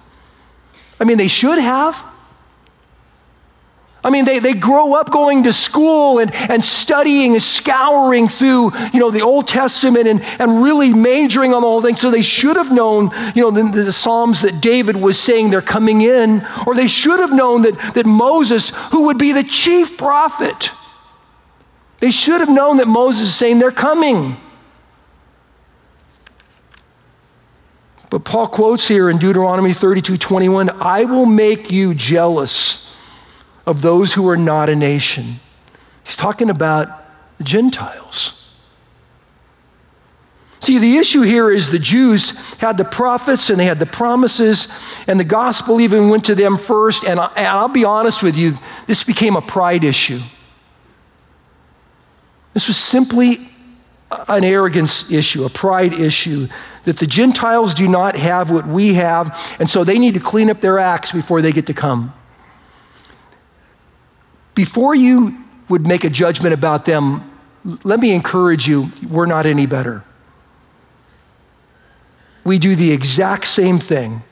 I 1.01 1.05
mean, 1.05 1.19
they 1.19 1.29
should 1.29 1.59
have. 1.59 2.05
I 4.05 4.11
mean, 4.11 4.27
they, 4.27 4.39
they 4.39 4.53
grow 4.53 4.93
up 4.93 5.11
going 5.11 5.45
to 5.45 5.53
school 5.53 6.19
and, 6.19 6.33
and 6.35 6.63
studying 6.63 7.33
and 7.33 7.43
scouring 7.43 8.29
through, 8.29 8.77
you 8.93 9.01
know, 9.01 9.11
the 9.11 9.23
Old 9.23 9.49
Testament 9.49 10.07
and, 10.07 10.23
and 10.39 10.63
really 10.63 10.93
majoring 10.93 11.55
on 11.55 11.63
the 11.63 11.67
whole 11.67 11.81
thing. 11.81 11.97
So 11.97 12.11
they 12.11 12.21
should 12.21 12.59
have 12.59 12.71
known, 12.71 13.11
you 13.35 13.41
know, 13.41 13.51
the, 13.51 13.85
the 13.85 13.93
Psalms 13.93 14.43
that 14.43 14.61
David 14.61 14.97
was 14.97 15.19
saying 15.19 15.49
they're 15.49 15.63
coming 15.63 16.03
in, 16.03 16.47
or 16.67 16.75
they 16.75 16.87
should 16.87 17.19
have 17.19 17.33
known 17.33 17.63
that, 17.63 17.95
that 17.95 18.05
Moses, 18.05 18.73
who 18.91 19.07
would 19.07 19.17
be 19.17 19.33
the 19.33 19.43
chief 19.43 19.97
prophet, 19.97 20.71
they 22.01 22.11
should 22.11 22.41
have 22.41 22.51
known 22.51 22.77
that 22.77 22.89
Moses 22.89 23.29
is 23.29 23.35
saying 23.35 23.59
they're 23.59 23.71
coming. 23.71 24.37
But 28.11 28.25
Paul 28.25 28.49
quotes 28.49 28.87
here 28.87 29.09
in 29.09 29.17
Deuteronomy 29.17 29.73
32 29.73 30.19
21, 30.19 30.69
I 30.79 31.07
will 31.07 31.25
make 31.25 31.73
you 31.73 31.95
jealous 31.95 32.94
of 33.67 33.83
those 33.83 34.15
who 34.15 34.29
are 34.29 34.37
not 34.37 34.69
a 34.69 34.77
nation. 34.77 35.41
He's 36.05 36.17
talking 36.17 36.51
about 36.51 36.89
the 37.39 37.45
Gentiles. 37.45 38.41
See, 40.61 40.79
the 40.79 40.97
issue 40.97 41.21
here 41.21 41.51
is 41.51 41.71
the 41.71 41.79
Jews 41.79 42.55
had 42.55 42.79
the 42.79 42.85
prophets 42.85 43.51
and 43.51 43.61
they 43.61 43.67
had 43.67 43.79
the 43.79 43.87
promises, 43.87 44.69
and 45.07 45.21
the 45.21 45.25
gospel 45.25 45.79
even 45.79 46.09
went 46.09 46.25
to 46.25 46.35
them 46.35 46.57
first. 46.57 47.05
And, 47.05 47.21
I, 47.21 47.61
will 47.61 47.69
be 47.69 47.85
honest 47.85 48.23
with 48.23 48.37
you, 48.37 48.55
this 48.87 49.03
became 49.03 49.37
a 49.37 49.43
pride 49.43 49.85
issue. 49.85 50.21
This 52.55 52.67
was 52.67 52.79
simply 52.79 53.51
an 54.29 54.43
arrogance 54.43 55.13
issue, 55.13 55.45
a 55.45 55.51
pride 55.51 55.93
issue, 55.93 56.49
that 56.85 56.99
the 56.99 57.07
Gentiles 57.07 57.75
do 57.75 57.87
not 57.87 58.17
have 58.17 58.51
what 58.51 58.67
we 58.67 58.95
have, 58.95 59.39
and 59.59 59.69
so 59.69 59.85
they 59.85 59.99
need 59.99 60.15
to 60.15 60.21
clean 60.21 60.49
up 60.49 60.63
their 60.63 60.79
acts 60.79 61.13
before 61.13 61.43
they 61.43 61.53
get 61.53 61.67
to 61.67 61.75
come. 61.75 62.15
Before 64.55 64.95
you 64.95 65.45
would 65.69 65.87
make 65.87 66.05
a 66.05 66.11
judgment 66.11 66.55
about 66.55 66.85
them, 66.85 67.31
let 67.83 67.99
me 67.99 68.13
encourage 68.13 68.69
you 68.69 68.91
we're 69.09 69.27
not 69.27 69.47
any 69.47 69.67
better. 69.67 70.05
We 72.45 72.59
do 72.59 72.77
the 72.77 72.93
exact 72.93 73.47
same 73.47 73.79
thing. 73.79 74.23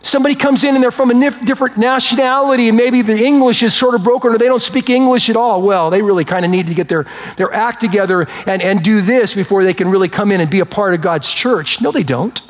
Somebody 0.00 0.34
comes 0.34 0.64
in 0.64 0.74
and 0.74 0.82
they're 0.82 0.90
from 0.90 1.10
a 1.10 1.30
different 1.44 1.78
nationality, 1.78 2.68
and 2.68 2.76
maybe 2.76 3.02
the 3.02 3.16
English 3.16 3.62
is 3.62 3.72
sort 3.72 3.94
of 3.94 4.02
broken 4.02 4.32
or 4.32 4.38
they 4.38 4.46
don't 4.46 4.62
speak 4.62 4.90
English 4.90 5.30
at 5.30 5.36
all. 5.36 5.62
Well, 5.62 5.90
they 5.90 6.02
really 6.02 6.24
kind 6.24 6.44
of 6.44 6.50
need 6.50 6.66
to 6.66 6.74
get 6.74 6.88
their, 6.88 7.06
their 7.36 7.52
act 7.52 7.80
together 7.80 8.26
and, 8.46 8.60
and 8.60 8.82
do 8.82 9.00
this 9.00 9.32
before 9.32 9.62
they 9.62 9.72
can 9.72 9.88
really 9.88 10.08
come 10.08 10.32
in 10.32 10.40
and 10.40 10.50
be 10.50 10.60
a 10.60 10.66
part 10.66 10.94
of 10.94 11.00
God's 11.00 11.32
church. 11.32 11.80
No, 11.80 11.92
they 11.92 12.02
don't. 12.02 12.40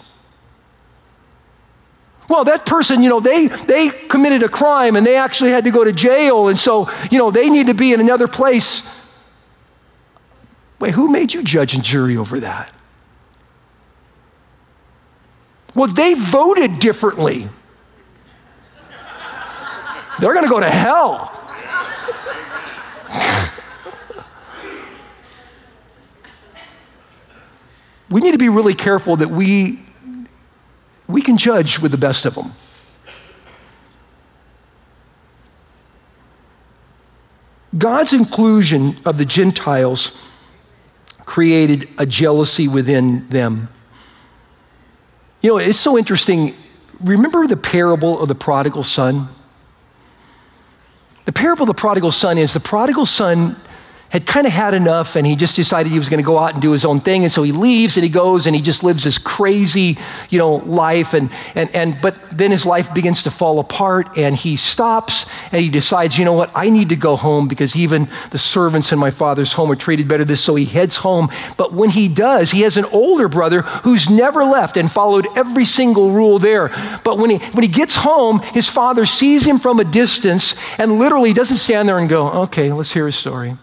Well, 2.32 2.44
that 2.44 2.64
person, 2.64 3.02
you 3.02 3.10
know, 3.10 3.20
they, 3.20 3.48
they 3.48 3.90
committed 3.90 4.42
a 4.42 4.48
crime 4.48 4.96
and 4.96 5.04
they 5.04 5.16
actually 5.16 5.50
had 5.50 5.64
to 5.64 5.70
go 5.70 5.84
to 5.84 5.92
jail, 5.92 6.48
and 6.48 6.58
so, 6.58 6.90
you 7.10 7.18
know, 7.18 7.30
they 7.30 7.50
need 7.50 7.66
to 7.66 7.74
be 7.74 7.92
in 7.92 8.00
another 8.00 8.26
place. 8.26 9.20
Wait, 10.78 10.94
who 10.94 11.08
made 11.08 11.34
you 11.34 11.42
judge 11.42 11.74
and 11.74 11.84
jury 11.84 12.16
over 12.16 12.40
that? 12.40 12.72
Well, 15.74 15.88
they 15.88 16.14
voted 16.14 16.78
differently. 16.78 17.50
They're 20.18 20.32
going 20.32 20.46
to 20.46 20.50
go 20.50 20.60
to 20.60 20.70
hell. 20.70 21.38
we 28.10 28.22
need 28.22 28.32
to 28.32 28.38
be 28.38 28.48
really 28.48 28.74
careful 28.74 29.16
that 29.16 29.28
we 29.28 29.91
we 31.12 31.22
can 31.22 31.36
judge 31.36 31.78
with 31.78 31.90
the 31.92 31.98
best 31.98 32.24
of 32.24 32.34
them. 32.34 32.52
God's 37.76 38.12
inclusion 38.12 38.98
of 39.04 39.18
the 39.18 39.24
Gentiles 39.24 40.26
created 41.24 41.88
a 41.98 42.04
jealousy 42.04 42.68
within 42.68 43.28
them. 43.28 43.68
You 45.40 45.50
know, 45.50 45.56
it's 45.58 45.78
so 45.78 45.96
interesting. 45.96 46.54
Remember 47.00 47.46
the 47.46 47.56
parable 47.56 48.20
of 48.20 48.28
the 48.28 48.34
prodigal 48.34 48.82
son? 48.82 49.28
The 51.24 51.32
parable 51.32 51.62
of 51.62 51.68
the 51.68 51.74
prodigal 51.74 52.10
son 52.10 52.36
is 52.36 52.52
the 52.52 52.60
prodigal 52.60 53.06
son 53.06 53.56
had 54.12 54.26
kind 54.26 54.46
of 54.46 54.52
had 54.52 54.74
enough 54.74 55.16
and 55.16 55.26
he 55.26 55.34
just 55.34 55.56
decided 55.56 55.90
he 55.90 55.98
was 55.98 56.10
going 56.10 56.22
to 56.22 56.24
go 56.24 56.38
out 56.38 56.52
and 56.52 56.60
do 56.60 56.72
his 56.72 56.84
own 56.84 57.00
thing. 57.00 57.22
And 57.22 57.32
so 57.32 57.42
he 57.42 57.50
leaves 57.50 57.96
and 57.96 58.04
he 58.04 58.10
goes 58.10 58.46
and 58.46 58.54
he 58.54 58.60
just 58.60 58.84
lives 58.84 59.04
this 59.04 59.16
crazy, 59.16 59.96
you 60.28 60.38
know, 60.38 60.56
life. 60.56 61.14
And, 61.14 61.30
and, 61.54 61.74
and, 61.74 61.98
but 62.02 62.14
then 62.30 62.50
his 62.50 62.66
life 62.66 62.92
begins 62.92 63.22
to 63.22 63.30
fall 63.30 63.58
apart 63.58 64.18
and 64.18 64.36
he 64.36 64.54
stops 64.54 65.24
and 65.50 65.62
he 65.62 65.70
decides, 65.70 66.18
you 66.18 66.26
know 66.26 66.34
what, 66.34 66.50
I 66.54 66.68
need 66.68 66.90
to 66.90 66.96
go 66.96 67.16
home 67.16 67.48
because 67.48 67.74
even 67.74 68.06
the 68.30 68.36
servants 68.36 68.92
in 68.92 68.98
my 68.98 69.10
father's 69.10 69.54
home 69.54 69.72
are 69.72 69.76
treated 69.76 70.08
better 70.08 70.26
this. 70.26 70.44
So 70.44 70.56
he 70.56 70.66
heads 70.66 70.96
home. 70.96 71.30
But 71.56 71.72
when 71.72 71.88
he 71.88 72.08
does, 72.08 72.50
he 72.50 72.60
has 72.60 72.76
an 72.76 72.84
older 72.92 73.28
brother 73.28 73.62
who's 73.62 74.10
never 74.10 74.44
left 74.44 74.76
and 74.76 74.92
followed 74.92 75.26
every 75.38 75.64
single 75.64 76.10
rule 76.10 76.38
there. 76.38 76.68
But 77.02 77.16
when 77.16 77.30
he, 77.30 77.38
when 77.52 77.62
he 77.62 77.68
gets 77.68 77.96
home, 77.96 78.40
his 78.40 78.68
father 78.68 79.06
sees 79.06 79.46
him 79.46 79.58
from 79.58 79.80
a 79.80 79.84
distance 79.84 80.54
and 80.76 80.98
literally 80.98 81.32
doesn't 81.32 81.56
stand 81.56 81.88
there 81.88 81.98
and 81.98 82.10
go, 82.10 82.30
okay, 82.42 82.74
let's 82.74 82.92
hear 82.92 83.06
his 83.06 83.16
story. 83.16 83.56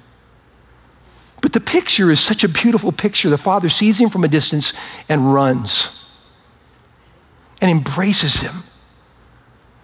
But 1.41 1.53
the 1.53 1.59
picture 1.59 2.11
is 2.11 2.19
such 2.19 2.43
a 2.43 2.49
beautiful 2.49 2.91
picture. 2.91 3.29
The 3.29 3.37
father 3.37 3.69
sees 3.69 3.99
him 3.99 4.09
from 4.09 4.23
a 4.23 4.27
distance 4.27 4.73
and 5.07 5.33
runs 5.33 6.09
and 7.61 7.69
embraces 7.69 8.41
him. 8.41 8.63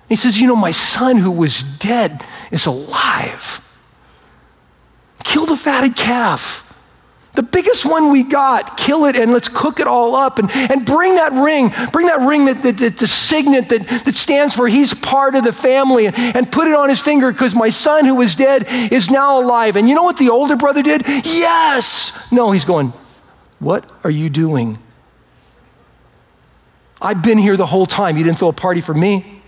He 0.10 0.16
says, 0.16 0.40
You 0.40 0.48
know, 0.48 0.56
my 0.56 0.72
son 0.72 1.18
who 1.18 1.32
was 1.32 1.62
dead 1.62 2.22
is 2.52 2.66
alive. 2.66 3.62
Kill 5.24 5.46
the 5.46 5.58
fatted 5.58 5.96
calf. 5.96 6.65
The 7.36 7.44
biggest 7.44 7.86
one 7.86 8.12
we 8.12 8.24
got, 8.24 8.78
kill 8.78 9.06
it 9.06 9.16
and 9.16 9.32
let's 9.32 9.48
cook 9.48 9.80
it 9.80 9.88
all 9.88 10.16
up 10.16 10.40
and, 10.40 10.50
and 10.52 10.86
bring 10.86 11.16
that 11.16 11.34
ring, 11.34 11.72
bring 11.92 12.08
that 12.08 12.22
ring, 12.22 12.46
that, 12.46 12.64
that, 12.64 12.78
that 12.78 12.98
the 12.98 13.08
signet 13.08 13.70
that, 13.70 13.88
that 14.06 14.16
stands 14.16 14.56
for 14.56 14.68
he's 14.68 14.94
part 14.94 15.36
of 15.36 15.44
the 15.44 15.52
family 15.52 16.08
and, 16.08 16.16
and 16.18 16.52
put 16.52 16.68
it 16.68 16.74
on 16.74 16.90
his 16.90 17.02
finger 17.02 17.32
because 17.32 17.54
my 17.54 17.70
son 17.70 18.06
who 18.06 18.16
was 18.16 18.36
dead 18.36 18.66
is 18.92 19.12
now 19.12 19.42
alive. 19.42 19.76
And 19.76 19.90
you 19.90 19.96
know 19.96 20.04
what 20.04 20.18
the 20.18 20.30
older 20.30 20.56
brother 20.56 20.82
did? 20.82 21.04
Yes. 21.08 22.32
No, 22.32 22.52
he's 22.52 22.66
going, 22.66 22.94
What 23.60 23.90
are 24.04 24.12
you 24.12 24.30
doing? 24.30 24.80
I've 27.02 27.22
been 27.22 27.38
here 27.38 27.58
the 27.58 27.66
whole 27.66 27.86
time. 27.86 28.18
You 28.18 28.24
didn't 28.24 28.40
throw 28.40 28.48
a 28.48 28.54
party 28.54 28.82
for 28.82 28.94
me. 28.94 29.42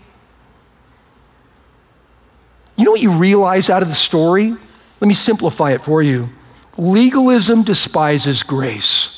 You 2.76 2.86
know 2.86 2.92
what 2.92 3.02
you 3.02 3.12
realize 3.12 3.70
out 3.70 3.82
of 3.82 3.88
the 3.88 3.96
story? 3.96 4.52
Let 4.52 5.08
me 5.08 5.14
simplify 5.14 5.72
it 5.72 5.82
for 5.82 6.02
you. 6.02 6.30
Legalism 6.78 7.64
despises 7.64 8.44
grace. 8.44 9.18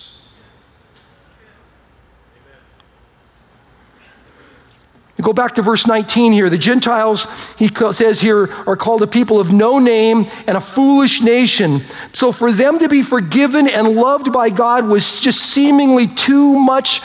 go 5.29 5.33
back 5.33 5.53
to 5.53 5.61
verse 5.61 5.85
19 5.85 6.31
here. 6.31 6.49
The 6.49 6.57
Gentiles, 6.57 7.27
he 7.55 7.69
says 7.91 8.19
here, 8.19 8.51
are 8.65 8.75
called 8.75 9.03
a 9.03 9.07
people 9.07 9.39
of 9.39 9.53
no 9.53 9.77
name 9.77 10.25
and 10.47 10.57
a 10.57 10.61
foolish 10.61 11.21
nation. 11.21 11.83
So 12.13 12.31
for 12.31 12.51
them 12.51 12.79
to 12.79 12.89
be 12.89 13.03
forgiven 13.03 13.67
and 13.67 13.89
loved 13.89 14.33
by 14.33 14.49
God 14.49 14.87
was 14.87 15.21
just 15.21 15.41
seemingly 15.41 16.07
too 16.07 16.57
much 16.57 17.01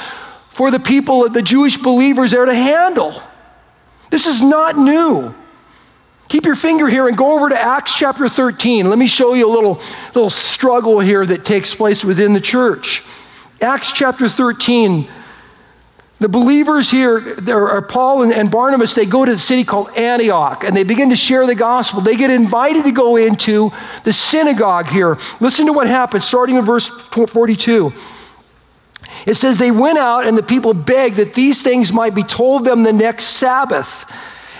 for 0.49 0.71
the 0.71 0.81
people, 0.81 1.27
of 1.27 1.35
the 1.35 1.43
Jewish 1.43 1.77
believers 1.77 2.31
there 2.31 2.47
to 2.47 2.55
handle. 2.55 3.21
This 4.09 4.27
is 4.27 4.41
not 4.41 4.79
new. 4.79 5.35
Keep 6.29 6.47
your 6.47 6.57
finger 6.57 6.89
here 6.89 7.07
and 7.07 7.17
go 7.17 7.35
over 7.37 7.49
to 7.49 7.61
Acts 7.61 7.95
chapter 7.95 8.29
13. 8.29 8.89
Let 8.89 8.99
me 8.99 9.07
show 9.07 9.35
you 9.35 9.49
a 9.49 9.53
little, 9.53 9.81
little 10.15 10.31
struggle 10.31 11.01
here 11.01 11.25
that 11.27 11.45
takes 11.45 11.75
place 11.75 12.05
within 12.05 12.33
the 12.33 12.41
church. 12.41 13.03
Acts 13.61 13.93
chapter 13.93 14.29
13. 14.29 15.09
The 16.21 16.29
believers 16.29 16.91
here, 16.91 17.21
there 17.21 17.69
are 17.69 17.83
Paul 17.83 18.23
and, 18.23 18.33
and 18.33 18.51
Barnabas, 18.51 18.95
they 18.95 19.05
go 19.05 19.25
to 19.25 19.33
the 19.33 19.39
city 19.39 19.65
called 19.65 19.91
Antioch 19.97 20.65
and 20.65 20.75
they 20.75 20.85
begin 20.85 21.11
to 21.11 21.17
share 21.17 21.47
the 21.47 21.55
gospel. 21.55 22.01
They 22.01 22.17
get 22.17 22.31
invited 22.31 22.85
to 22.85 22.93
go 22.93 23.17
into 23.17 23.73
the 24.05 24.13
synagogue 24.13 24.87
here. 24.87 25.19
Listen 25.41 25.67
to 25.67 25.73
what 25.73 25.87
happens, 25.87 26.25
starting 26.25 26.57
in 26.57 26.65
verse 26.65 26.89
42. 26.89 27.93
It 29.27 29.35
says, 29.35 29.59
They 29.59 29.71
went 29.71 29.99
out 29.99 30.27
and 30.27 30.39
the 30.39 30.43
people 30.43 30.73
begged 30.73 31.17
that 31.17 31.35
these 31.35 31.63
things 31.63 31.93
might 31.93 32.15
be 32.15 32.23
told 32.23 32.65
them 32.65 32.85
the 32.85 32.93
next 32.93 33.25
Sabbath. 33.25 34.11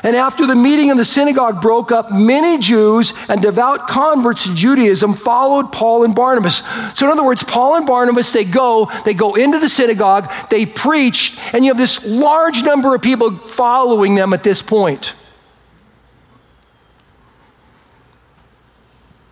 And 0.05 0.15
after 0.15 0.47
the 0.47 0.55
meeting 0.55 0.91
in 0.91 0.99
the 0.99 1.05
synagogue 1.05 1.63
broke 1.63 1.91
up, 1.91 2.13
many 2.13 2.59
Jews 2.59 3.15
and 3.31 3.41
devout 3.41 3.89
converts 3.89 4.45
to 4.45 4.55
Judaism 4.55 5.15
followed 5.15 5.73
Paul 5.73 6.05
and 6.05 6.15
Barnabas. 6.15 6.63
So, 6.95 7.07
in 7.07 7.13
other 7.13 7.25
words, 7.25 7.43
Paul 7.43 7.77
and 7.77 7.87
Barnabas, 7.87 8.31
they 8.31 8.45
go, 8.45 8.91
they 9.07 9.15
go 9.15 9.35
into 9.35 9.59
the 9.59 9.69
synagogue, 9.69 10.31
they 10.51 10.67
preach, 10.67 11.39
and 11.55 11.65
you 11.65 11.71
have 11.71 11.79
this 11.79 12.07
large 12.07 12.63
number 12.63 12.95
of 12.95 13.01
people 13.01 13.39
following 13.39 14.15
them 14.15 14.35
at 14.35 14.43
this 14.43 14.61
point. 14.61 15.15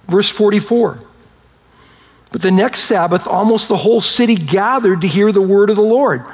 Verse 0.08 0.30
44. 0.30 1.04
But 2.30 2.40
the 2.40 2.50
next 2.50 2.80
Sabbath, 2.80 3.26
almost 3.26 3.68
the 3.68 3.76
whole 3.76 4.00
city 4.00 4.36
gathered 4.36 5.02
to 5.02 5.06
hear 5.06 5.32
the 5.32 5.42
word 5.42 5.68
of 5.68 5.76
the 5.76 5.82
Lord. 5.82 6.24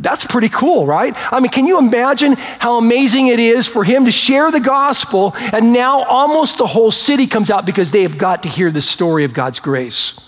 That's 0.00 0.24
pretty 0.24 0.48
cool, 0.48 0.86
right? 0.86 1.14
I 1.30 1.40
mean, 1.40 1.50
can 1.50 1.66
you 1.66 1.78
imagine 1.78 2.32
how 2.32 2.78
amazing 2.78 3.26
it 3.26 3.38
is 3.38 3.68
for 3.68 3.84
him 3.84 4.06
to 4.06 4.10
share 4.10 4.50
the 4.50 4.60
gospel 4.60 5.34
and 5.52 5.74
now 5.74 6.04
almost 6.04 6.56
the 6.56 6.66
whole 6.66 6.90
city 6.90 7.26
comes 7.26 7.50
out 7.50 7.66
because 7.66 7.92
they 7.92 8.02
have 8.02 8.16
got 8.16 8.42
to 8.44 8.48
hear 8.48 8.70
the 8.70 8.80
story 8.80 9.24
of 9.24 9.34
God's 9.34 9.60
grace? 9.60 10.18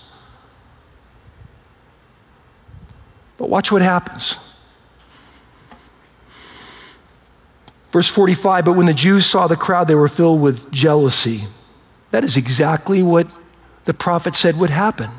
But 3.39 3.49
watch 3.49 3.73
what 3.73 3.81
happens. 3.81 4.37
Verse 7.93 8.09
45 8.09 8.67
But 8.67 8.75
when 8.75 8.87
the 8.87 8.95
Jews 8.95 9.25
saw 9.25 9.47
the 9.47 9.57
crowd, 9.57 9.89
they 9.89 9.95
were 9.95 10.09
filled 10.09 10.43
with 10.43 10.71
jealousy. 10.71 11.45
That 12.11 12.25
is 12.25 12.37
exactly 12.37 13.03
what 13.03 13.33
the 13.87 13.95
prophet 13.95 14.35
said 14.35 14.59
would 14.59 14.71
happen. 14.71 15.11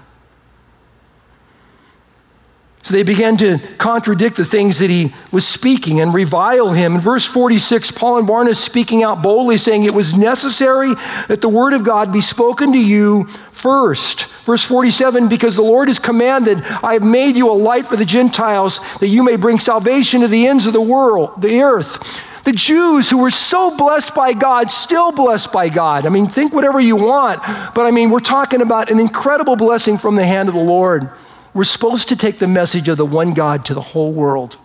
So 2.84 2.94
they 2.94 3.04
began 3.04 3.38
to 3.38 3.60
contradict 3.78 4.36
the 4.36 4.44
things 4.44 4.80
that 4.80 4.90
he 4.90 5.14
was 5.32 5.48
speaking 5.48 6.02
and 6.02 6.14
revile 6.14 6.74
him. 6.74 6.96
In 6.96 7.02
verse 7.02 7.26
46, 7.26 7.92
Paul 7.92 8.18
and 8.18 8.28
Barnabas 8.28 8.62
speaking 8.62 9.04
out 9.04 9.24
boldly, 9.24 9.58
saying, 9.58 9.86
It 9.86 9.94
was 9.94 10.18
necessary 10.18 10.94
that 11.30 11.40
the 11.40 11.48
word 11.48 11.72
of 11.72 11.86
God 11.86 12.12
be 12.12 12.20
spoken 12.20 12.74
to 12.74 12.78
you 12.78 13.24
first. 13.54 14.26
Verse 14.44 14.66
47, 14.66 15.30
because 15.30 15.56
the 15.56 15.62
Lord 15.62 15.88
has 15.88 15.98
commanded, 15.98 16.62
I 16.62 16.92
have 16.92 17.06
made 17.06 17.38
you 17.38 17.50
a 17.50 17.54
light 17.54 17.88
for 17.88 17.96
the 17.96 18.04
Gentiles, 18.04 18.82
that 18.98 19.08
you 19.08 19.24
may 19.24 19.38
bring 19.38 19.60
salvation 19.60 20.20
to 20.20 20.28
the 20.28 20.46
ends 20.46 20.68
of 20.68 20.74
the 20.74 20.82
world, 20.82 21.42
the 21.42 21.62
earth. 21.62 22.22
The 22.44 22.52
Jews 22.52 23.10
who 23.10 23.20
were 23.20 23.32
so 23.32 23.78
blessed 23.78 24.14
by 24.14 24.34
God, 24.34 24.70
still 24.70 25.14
blessed 25.14 25.54
by 25.54 25.70
God. 25.70 26.06
I 26.06 26.10
mean, 26.10 26.28
think 26.28 26.54
whatever 26.54 26.82
you 26.82 26.98
want, 26.98 27.42
but 27.74 27.86
I 27.86 27.92
mean, 27.92 28.10
we're 28.10 28.20
talking 28.20 28.62
about 28.62 28.92
an 28.92 29.00
incredible 29.00 29.56
blessing 29.56 29.98
from 29.98 30.18
the 30.18 30.26
hand 30.26 30.50
of 30.50 30.56
the 30.56 30.62
Lord. 30.62 31.10
We're 31.54 31.64
supposed 31.64 32.10
to 32.10 32.16
take 32.16 32.40
the 32.40 32.48
message 32.48 32.88
of 32.88 32.98
the 32.98 33.06
one 33.06 33.34
God 33.34 33.66
to 33.66 33.74
the 33.74 33.82
whole 33.82 34.12
world. 34.12 34.58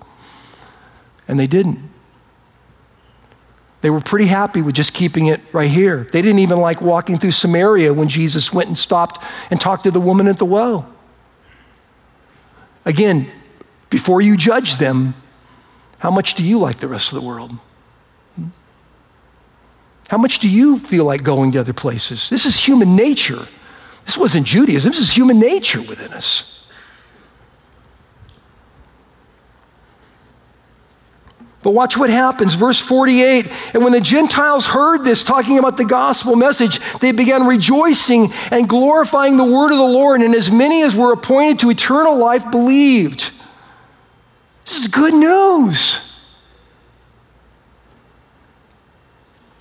And 1.26 1.38
they 1.38 1.46
didn't. 1.46 1.90
They 3.80 3.90
were 3.90 4.00
pretty 4.00 4.26
happy 4.26 4.60
with 4.60 4.74
just 4.74 4.92
keeping 4.92 5.26
it 5.26 5.40
right 5.52 5.70
here. 5.70 6.08
They 6.10 6.22
didn't 6.22 6.40
even 6.40 6.58
like 6.58 6.80
walking 6.80 7.16
through 7.16 7.30
Samaria 7.32 7.92
when 7.94 8.08
Jesus 8.08 8.52
went 8.52 8.68
and 8.68 8.78
stopped 8.78 9.22
and 9.50 9.60
talked 9.60 9.84
to 9.84 9.90
the 9.90 10.00
woman 10.00 10.26
at 10.26 10.38
the 10.38 10.44
well. 10.44 10.92
Again, 12.84 13.30
before 13.90 14.20
you 14.20 14.36
judge 14.36 14.78
them, 14.78 15.14
how 15.98 16.10
much 16.10 16.34
do 16.34 16.42
you 16.42 16.58
like 16.58 16.78
the 16.78 16.88
rest 16.88 17.12
of 17.12 17.20
the 17.20 17.26
world? 17.26 17.52
How 20.08 20.16
much 20.16 20.38
do 20.38 20.48
you 20.48 20.78
feel 20.78 21.04
like 21.04 21.22
going 21.22 21.52
to 21.52 21.60
other 21.60 21.74
places? 21.74 22.30
This 22.30 22.46
is 22.46 22.56
human 22.56 22.96
nature. 22.96 23.46
This 24.06 24.16
wasn't 24.16 24.46
Judaism, 24.46 24.90
this 24.90 25.00
is 25.00 25.12
human 25.12 25.38
nature 25.38 25.82
within 25.82 26.14
us. 26.14 26.57
But 31.62 31.72
watch 31.72 31.96
what 31.96 32.08
happens. 32.08 32.54
Verse 32.54 32.78
48 32.78 33.50
And 33.74 33.82
when 33.82 33.92
the 33.92 34.00
Gentiles 34.00 34.66
heard 34.66 35.04
this, 35.04 35.22
talking 35.24 35.58
about 35.58 35.76
the 35.76 35.84
gospel 35.84 36.36
message, 36.36 36.80
they 37.00 37.12
began 37.12 37.46
rejoicing 37.46 38.32
and 38.50 38.68
glorifying 38.68 39.36
the 39.36 39.44
word 39.44 39.72
of 39.72 39.78
the 39.78 39.84
Lord, 39.84 40.20
and 40.20 40.34
as 40.34 40.50
many 40.50 40.82
as 40.82 40.94
were 40.94 41.12
appointed 41.12 41.58
to 41.60 41.70
eternal 41.70 42.16
life 42.16 42.50
believed. 42.50 43.32
This 44.64 44.80
is 44.80 44.88
good 44.88 45.14
news. 45.14 46.07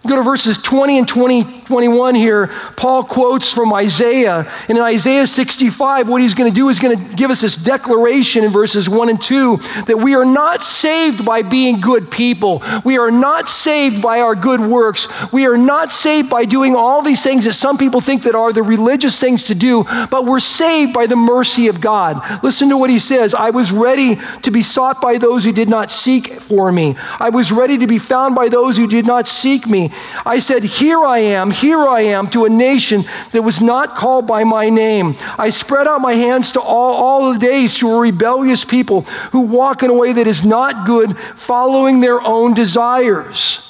Go 0.07 0.15
to 0.15 0.23
verses 0.23 0.57
20 0.57 0.99
and 0.99 1.07
20, 1.07 1.43
21 1.65 2.15
here. 2.15 2.47
Paul 2.75 3.03
quotes 3.03 3.51
from 3.51 3.73
Isaiah. 3.73 4.49
And 4.69 4.77
in 4.77 4.83
Isaiah 4.83 5.27
65, 5.27 6.07
what 6.07 6.21
he's 6.21 6.33
going 6.33 6.49
to 6.49 6.55
do 6.55 6.69
is 6.69 6.79
going 6.79 6.97
to 6.97 7.15
give 7.15 7.29
us 7.29 7.41
this 7.41 7.55
declaration 7.55 8.43
in 8.43 8.51
verses 8.51 8.87
1 8.87 9.09
and 9.09 9.21
2 9.21 9.57
that 9.87 9.99
we 10.01 10.15
are 10.15 10.25
not 10.25 10.61
saved 10.63 11.25
by 11.25 11.41
being 11.41 11.81
good 11.81 12.09
people. 12.09 12.63
We 12.85 12.97
are 12.97 13.11
not 13.11 13.49
saved 13.49 14.01
by 14.01 14.21
our 14.21 14.35
good 14.35 14.61
works. 14.61 15.07
We 15.31 15.45
are 15.45 15.57
not 15.57 15.91
saved 15.91 16.29
by 16.29 16.45
doing 16.45 16.75
all 16.75 17.01
these 17.01 17.21
things 17.21 17.43
that 17.43 17.53
some 17.53 17.77
people 17.77 18.01
think 18.01 18.23
that 18.23 18.35
are 18.35 18.53
the 18.53 18.63
religious 18.63 19.19
things 19.19 19.43
to 19.45 19.55
do, 19.55 19.83
but 20.09 20.25
we're 20.25 20.39
saved 20.39 20.93
by 20.93 21.07
the 21.07 21.15
mercy 21.15 21.67
of 21.67 21.81
God. 21.81 22.43
Listen 22.43 22.69
to 22.69 22.77
what 22.77 22.89
he 22.89 22.99
says. 22.99 23.33
I 23.33 23.49
was 23.49 23.71
ready 23.71 24.17
to 24.43 24.51
be 24.51 24.61
sought 24.61 25.01
by 25.01 25.17
those 25.17 25.43
who 25.43 25.51
did 25.51 25.69
not 25.69 25.91
seek 25.91 26.27
for 26.27 26.71
me. 26.71 26.95
I 27.19 27.29
was 27.29 27.51
ready 27.51 27.77
to 27.77 27.87
be 27.87 27.97
found 27.97 28.35
by 28.35 28.47
those 28.47 28.77
who 28.77 28.87
did 28.87 29.05
not 29.05 29.27
seek 29.27 29.67
me. 29.67 29.91
I 30.25 30.39
said, 30.39 30.63
Here 30.63 31.03
I 31.03 31.19
am, 31.19 31.51
here 31.51 31.87
I 31.87 32.01
am, 32.01 32.29
to 32.31 32.45
a 32.45 32.49
nation 32.49 33.03
that 33.31 33.43
was 33.43 33.61
not 33.61 33.95
called 33.95 34.27
by 34.27 34.43
my 34.43 34.69
name. 34.69 35.15
I 35.37 35.49
spread 35.49 35.87
out 35.87 36.01
my 36.01 36.13
hands 36.13 36.51
to 36.53 36.61
all, 36.61 36.95
all 36.95 37.33
the 37.33 37.39
days 37.39 37.77
to 37.77 37.89
a 37.89 37.99
rebellious 37.99 38.65
people 38.65 39.01
who 39.31 39.41
walk 39.41 39.83
in 39.83 39.89
a 39.89 39.93
way 39.93 40.13
that 40.13 40.27
is 40.27 40.45
not 40.45 40.85
good, 40.85 41.17
following 41.17 41.99
their 41.99 42.21
own 42.21 42.53
desires. 42.53 43.63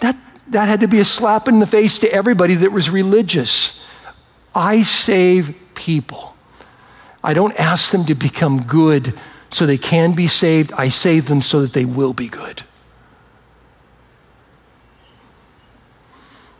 That, 0.00 0.16
that 0.48 0.68
had 0.68 0.80
to 0.80 0.88
be 0.88 1.00
a 1.00 1.04
slap 1.04 1.48
in 1.48 1.58
the 1.58 1.66
face 1.66 1.98
to 2.00 2.12
everybody 2.12 2.54
that 2.54 2.72
was 2.72 2.90
religious. 2.90 3.86
I 4.54 4.82
save 4.82 5.54
people. 5.74 6.36
I 7.22 7.34
don't 7.34 7.54
ask 7.58 7.92
them 7.92 8.04
to 8.06 8.14
become 8.14 8.62
good 8.62 9.18
so 9.50 9.66
they 9.66 9.78
can 9.78 10.12
be 10.12 10.26
saved. 10.26 10.72
I 10.72 10.88
save 10.88 11.28
them 11.28 11.42
so 11.42 11.60
that 11.62 11.72
they 11.72 11.84
will 11.84 12.14
be 12.14 12.28
good. 12.28 12.64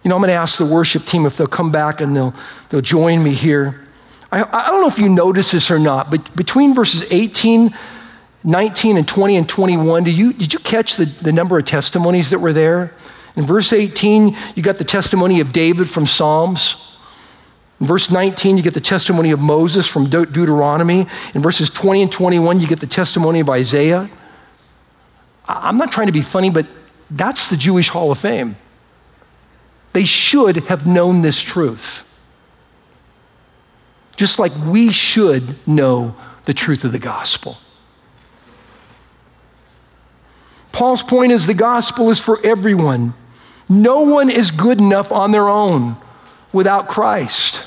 You 0.02 0.08
know, 0.08 0.16
I'm 0.16 0.22
going 0.22 0.28
to 0.28 0.34
ask 0.34 0.58
the 0.58 0.66
worship 0.66 1.04
team 1.04 1.26
if 1.26 1.36
they'll 1.36 1.46
come 1.46 1.70
back 1.70 2.00
and 2.00 2.16
they'll, 2.16 2.34
they'll 2.70 2.80
join 2.80 3.22
me 3.22 3.34
here. 3.34 3.86
I, 4.32 4.42
I 4.42 4.68
don't 4.68 4.80
know 4.80 4.88
if 4.88 4.98
you 4.98 5.08
notice 5.08 5.50
this 5.50 5.70
or 5.70 5.78
not, 5.78 6.10
but 6.10 6.34
between 6.34 6.74
verses 6.74 7.04
18, 7.12 7.74
19, 8.44 8.96
and 8.96 9.06
20 9.06 9.36
and 9.36 9.48
21, 9.48 10.04
do 10.04 10.10
you, 10.10 10.32
did 10.32 10.52
you 10.52 10.58
catch 10.60 10.96
the, 10.96 11.04
the 11.04 11.32
number 11.32 11.58
of 11.58 11.64
testimonies 11.66 12.30
that 12.30 12.38
were 12.38 12.52
there? 12.52 12.94
In 13.36 13.42
verse 13.42 13.72
18, 13.72 14.36
you 14.54 14.62
got 14.62 14.78
the 14.78 14.84
testimony 14.84 15.40
of 15.40 15.52
David 15.52 15.88
from 15.88 16.06
Psalms. 16.06 16.96
In 17.80 17.86
verse 17.86 18.10
19, 18.10 18.56
you 18.56 18.62
get 18.62 18.74
the 18.74 18.80
testimony 18.80 19.30
of 19.30 19.40
Moses 19.40 19.86
from 19.86 20.08
De- 20.08 20.26
Deuteronomy. 20.26 21.06
In 21.34 21.42
verses 21.42 21.70
20 21.70 22.02
and 22.02 22.12
21, 22.12 22.60
you 22.60 22.66
get 22.66 22.80
the 22.80 22.86
testimony 22.86 23.40
of 23.40 23.50
Isaiah. 23.50 24.08
I'm 25.46 25.76
not 25.76 25.90
trying 25.90 26.06
to 26.06 26.12
be 26.12 26.22
funny, 26.22 26.50
but 26.50 26.66
that's 27.10 27.50
the 27.50 27.56
Jewish 27.56 27.88
Hall 27.88 28.12
of 28.12 28.18
Fame. 28.18 28.56
They 29.92 30.04
should 30.04 30.56
have 30.68 30.86
known 30.86 31.22
this 31.22 31.40
truth. 31.40 32.06
Just 34.16 34.38
like 34.38 34.52
we 34.64 34.92
should 34.92 35.56
know 35.66 36.14
the 36.44 36.54
truth 36.54 36.84
of 36.84 36.92
the 36.92 36.98
gospel. 36.98 37.58
Paul's 40.72 41.02
point 41.02 41.32
is 41.32 41.46
the 41.46 41.54
gospel 41.54 42.10
is 42.10 42.20
for 42.20 42.38
everyone. 42.44 43.14
No 43.68 44.00
one 44.00 44.30
is 44.30 44.50
good 44.50 44.78
enough 44.78 45.10
on 45.12 45.32
their 45.32 45.48
own 45.48 45.96
without 46.52 46.88
Christ. 46.88 47.66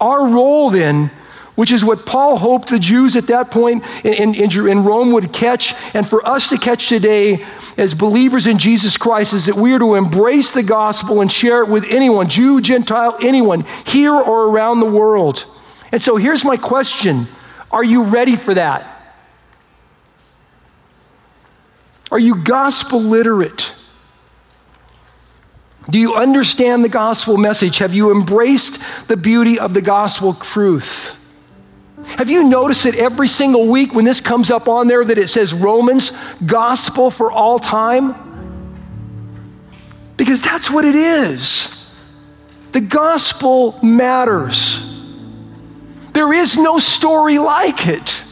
Our 0.00 0.28
role 0.28 0.70
then 0.70 1.10
which 1.58 1.72
is 1.72 1.84
what 1.84 2.06
Paul 2.06 2.36
hoped 2.36 2.68
the 2.68 2.78
Jews 2.78 3.16
at 3.16 3.26
that 3.26 3.50
point 3.50 3.82
in, 4.04 4.32
in, 4.36 4.68
in, 4.68 4.84
Rome 4.84 5.10
would 5.10 5.32
catch, 5.32 5.74
and 5.92 6.08
for 6.08 6.24
us 6.24 6.50
to 6.50 6.56
catch 6.56 6.88
today 6.88 7.44
as 7.76 7.94
believers 7.94 8.46
in 8.46 8.58
Jesus 8.58 8.96
Christ, 8.96 9.34
is 9.34 9.46
that 9.46 9.56
we 9.56 9.72
are 9.72 9.80
to 9.80 9.96
embrace 9.96 10.52
the 10.52 10.62
gospel 10.62 11.20
and 11.20 11.32
share 11.32 11.64
it 11.64 11.68
with 11.68 11.84
anyone, 11.88 12.28
Jew, 12.28 12.60
Gentile, 12.60 13.18
anyone, 13.20 13.64
here 13.84 14.14
or 14.14 14.46
around 14.46 14.78
the 14.78 14.86
world. 14.86 15.46
And 15.90 16.00
so 16.00 16.14
here's 16.14 16.44
my 16.44 16.56
question 16.56 17.26
Are 17.72 17.82
you 17.82 18.04
ready 18.04 18.36
for 18.36 18.54
that? 18.54 19.16
Are 22.12 22.20
you 22.20 22.36
gospel 22.36 23.00
literate? 23.00 23.74
Do 25.90 25.98
you 25.98 26.14
understand 26.14 26.84
the 26.84 26.88
gospel 26.88 27.36
message? 27.36 27.78
Have 27.78 27.94
you 27.94 28.12
embraced 28.12 29.08
the 29.08 29.16
beauty 29.16 29.58
of 29.58 29.74
the 29.74 29.82
gospel 29.82 30.34
truth? 30.34 31.17
Have 32.16 32.30
you 32.30 32.44
noticed 32.44 32.84
that 32.84 32.94
every 32.94 33.28
single 33.28 33.68
week 33.68 33.94
when 33.94 34.04
this 34.04 34.20
comes 34.20 34.50
up 34.50 34.68
on 34.68 34.88
there 34.88 35.04
that 35.04 35.18
it 35.18 35.28
says 35.28 35.54
Romans, 35.54 36.12
gospel 36.44 37.10
for 37.10 37.30
all 37.30 37.58
time? 37.58 38.14
Because 40.16 40.42
that's 40.42 40.70
what 40.70 40.84
it 40.84 40.96
is. 40.96 41.74
The 42.72 42.80
gospel 42.80 43.78
matters. 43.82 44.84
There 46.12 46.32
is 46.32 46.56
no 46.56 46.78
story 46.78 47.38
like 47.38 47.86
it. 47.86 48.24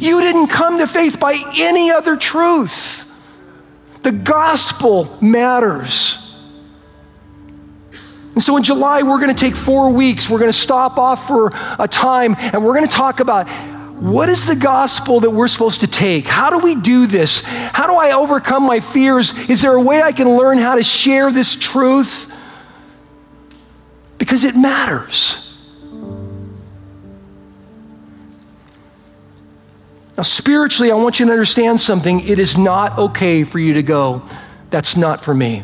You 0.00 0.20
didn't 0.20 0.48
come 0.48 0.78
to 0.78 0.86
faith 0.86 1.20
by 1.20 1.36
any 1.56 1.90
other 1.90 2.16
truth. 2.16 3.12
The 4.02 4.12
gospel 4.12 5.18
matters. 5.20 6.31
And 8.34 8.42
so 8.42 8.56
in 8.56 8.62
July, 8.62 9.02
we're 9.02 9.18
going 9.18 9.34
to 9.34 9.40
take 9.40 9.56
four 9.56 9.90
weeks. 9.90 10.30
We're 10.30 10.38
going 10.38 10.50
to 10.50 10.58
stop 10.58 10.98
off 10.98 11.26
for 11.26 11.52
a 11.78 11.86
time 11.86 12.34
and 12.38 12.64
we're 12.64 12.74
going 12.74 12.88
to 12.88 12.92
talk 12.92 13.20
about 13.20 13.48
what 14.02 14.28
is 14.28 14.46
the 14.46 14.56
gospel 14.56 15.20
that 15.20 15.30
we're 15.30 15.46
supposed 15.46 15.82
to 15.82 15.86
take? 15.86 16.26
How 16.26 16.50
do 16.50 16.58
we 16.58 16.74
do 16.74 17.06
this? 17.06 17.42
How 17.42 17.86
do 17.86 17.94
I 17.94 18.12
overcome 18.12 18.64
my 18.64 18.80
fears? 18.80 19.32
Is 19.48 19.62
there 19.62 19.74
a 19.74 19.80
way 19.80 20.02
I 20.02 20.10
can 20.10 20.36
learn 20.36 20.58
how 20.58 20.74
to 20.74 20.82
share 20.82 21.30
this 21.30 21.54
truth? 21.54 22.34
Because 24.18 24.44
it 24.44 24.56
matters. 24.56 25.48
Now, 30.16 30.24
spiritually, 30.24 30.90
I 30.90 30.96
want 30.96 31.20
you 31.20 31.26
to 31.26 31.32
understand 31.32 31.80
something. 31.80 32.20
It 32.20 32.38
is 32.38 32.58
not 32.58 32.98
okay 32.98 33.44
for 33.44 33.58
you 33.58 33.74
to 33.74 33.82
go, 33.82 34.22
that's 34.70 34.96
not 34.96 35.20
for 35.20 35.34
me. 35.34 35.62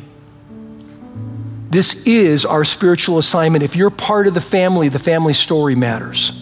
This 1.71 2.07
is 2.07 2.45
our 2.47 2.65
spiritual 2.65 3.19
assignment. 3.19 3.63
If 3.63 3.77
you're 3.77 3.91
part 3.91 4.27
of 4.27 4.35
the 4.35 4.41
family, 4.41 4.89
the 4.89 4.99
family 4.99 5.35
story 5.35 5.75
matters. 5.75 6.33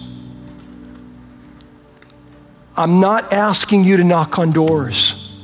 I'm 2.77 3.01
not 3.01 3.33
asking 3.33 3.85
you 3.85 3.97
to 3.97 4.05
knock 4.05 4.39
on 4.39 4.53
doors. 4.53 5.35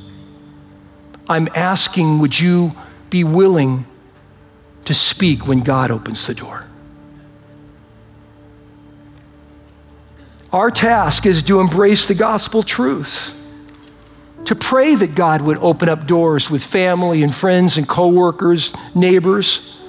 I'm 1.27 1.49
asking, 1.55 2.19
would 2.19 2.39
you 2.39 2.75
be 3.09 3.23
willing 3.23 3.85
to 4.85 4.93
speak 4.93 5.47
when 5.47 5.61
God 5.61 5.91
opens 5.91 6.27
the 6.27 6.35
door? 6.35 6.65
Our 10.51 10.69
task 10.69 11.25
is 11.25 11.41
to 11.43 11.59
embrace 11.59 12.05
the 12.05 12.13
gospel 12.13 12.61
truth, 12.61 13.33
to 14.45 14.55
pray 14.55 14.95
that 14.95 15.15
God 15.15 15.41
would 15.41 15.57
open 15.57 15.89
up 15.89 16.05
doors 16.05 16.49
with 16.49 16.63
family 16.63 17.23
and 17.23 17.33
friends 17.33 17.77
and 17.77 17.87
coworkers, 17.87 18.73
neighbors. 18.93 19.79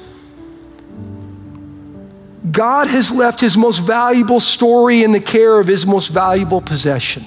God 2.50 2.86
has 2.86 3.10
left 3.10 3.40
his 3.40 3.56
most 3.56 3.78
valuable 3.78 4.38
story 4.38 5.02
in 5.02 5.12
the 5.12 5.20
care 5.20 5.58
of 5.58 5.66
his 5.66 5.84
most 5.86 6.08
valuable 6.08 6.60
possession. 6.60 7.24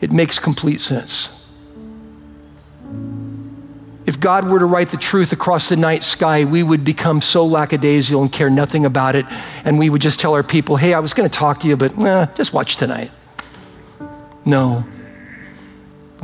It 0.00 0.10
makes 0.10 0.38
complete 0.38 0.80
sense. 0.80 1.38
If 4.04 4.18
God 4.18 4.48
were 4.48 4.58
to 4.58 4.66
write 4.66 4.88
the 4.88 4.96
truth 4.96 5.32
across 5.32 5.68
the 5.68 5.76
night 5.76 6.02
sky, 6.02 6.44
we 6.44 6.64
would 6.64 6.84
become 6.84 7.20
so 7.20 7.46
lackadaisical 7.46 8.22
and 8.22 8.32
care 8.32 8.50
nothing 8.50 8.84
about 8.84 9.14
it. 9.14 9.26
And 9.64 9.78
we 9.78 9.88
would 9.88 10.02
just 10.02 10.18
tell 10.18 10.34
our 10.34 10.42
people, 10.42 10.76
hey, 10.76 10.92
I 10.92 10.98
was 10.98 11.14
going 11.14 11.28
to 11.28 11.34
talk 11.34 11.60
to 11.60 11.68
you, 11.68 11.76
but 11.76 11.96
eh, 11.96 12.26
just 12.34 12.52
watch 12.52 12.76
tonight. 12.76 13.12
No. 14.44 14.84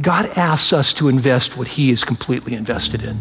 God 0.01 0.26
asks 0.36 0.72
us 0.72 0.92
to 0.94 1.09
invest 1.09 1.57
what 1.57 1.68
He 1.68 1.90
is 1.90 2.05
completely 2.05 2.55
invested 2.55 3.03
in. 3.03 3.20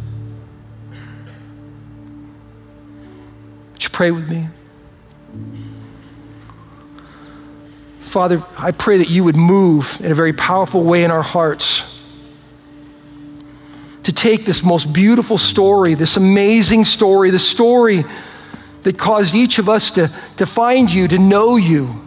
Would 3.74 3.84
you 3.84 3.90
pray 3.90 4.12
with 4.12 4.30
me? 4.30 4.48
Father, 8.00 8.44
I 8.58 8.72
pray 8.72 8.98
that 8.98 9.10
you 9.10 9.24
would 9.24 9.36
move 9.36 10.00
in 10.02 10.12
a 10.12 10.16
very 10.16 10.34
powerful 10.34 10.84
way 10.84 11.04
in 11.04 11.12
our 11.12 11.22
hearts 11.22 12.02
to 14.04 14.14
take 14.14 14.46
this 14.46 14.64
most 14.64 14.94
beautiful 14.94 15.38
story, 15.38 15.94
this 15.94 16.16
amazing 16.16 16.86
story, 16.86 17.30
the 17.30 17.40
story 17.40 18.06
that 18.84 18.98
caused 18.98 19.36
each 19.36 19.60
of 19.60 19.68
us 19.68 19.92
to, 19.92 20.10
to 20.38 20.46
find 20.46 20.92
you, 20.92 21.08
to 21.08 21.18
know 21.18 21.58
you, 21.58 22.02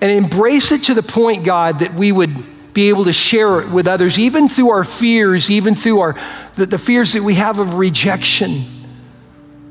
and 0.00 0.12
embrace 0.12 0.70
it 0.70 0.84
to 0.84 0.94
the 0.94 1.02
point, 1.02 1.44
God, 1.44 1.80
that 1.80 1.94
we 1.94 2.12
would 2.12 2.53
be 2.74 2.88
able 2.88 3.04
to 3.04 3.12
share 3.12 3.60
it 3.60 3.70
with 3.70 3.86
others, 3.86 4.18
even 4.18 4.48
through 4.48 4.70
our 4.70 4.84
fears, 4.84 5.50
even 5.50 5.76
through 5.76 6.00
our, 6.00 6.20
the, 6.56 6.66
the 6.66 6.78
fears 6.78 7.12
that 7.12 7.22
we 7.22 7.34
have 7.34 7.60
of 7.60 7.74
rejection, 7.74 8.64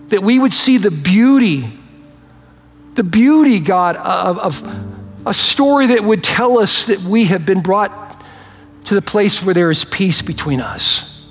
that 0.07 0.23
we 0.23 0.39
would 0.39 0.53
see 0.53 0.77
the 0.77 0.89
beauty, 0.89 1.77
the 2.95 3.03
beauty, 3.03 3.59
God, 3.59 3.97
of, 3.97 4.39
of 4.39 5.27
a 5.27 5.33
story 5.33 5.87
that 5.87 6.03
would 6.03 6.23
tell 6.23 6.57
us 6.59 6.85
that 6.85 6.99
we 7.01 7.25
have 7.25 7.45
been 7.45 7.61
brought 7.61 8.23
to 8.85 8.95
the 8.95 9.01
place 9.01 9.43
where 9.43 9.53
there 9.53 9.69
is 9.69 9.83
peace 9.83 10.21
between 10.21 10.61
us, 10.61 11.29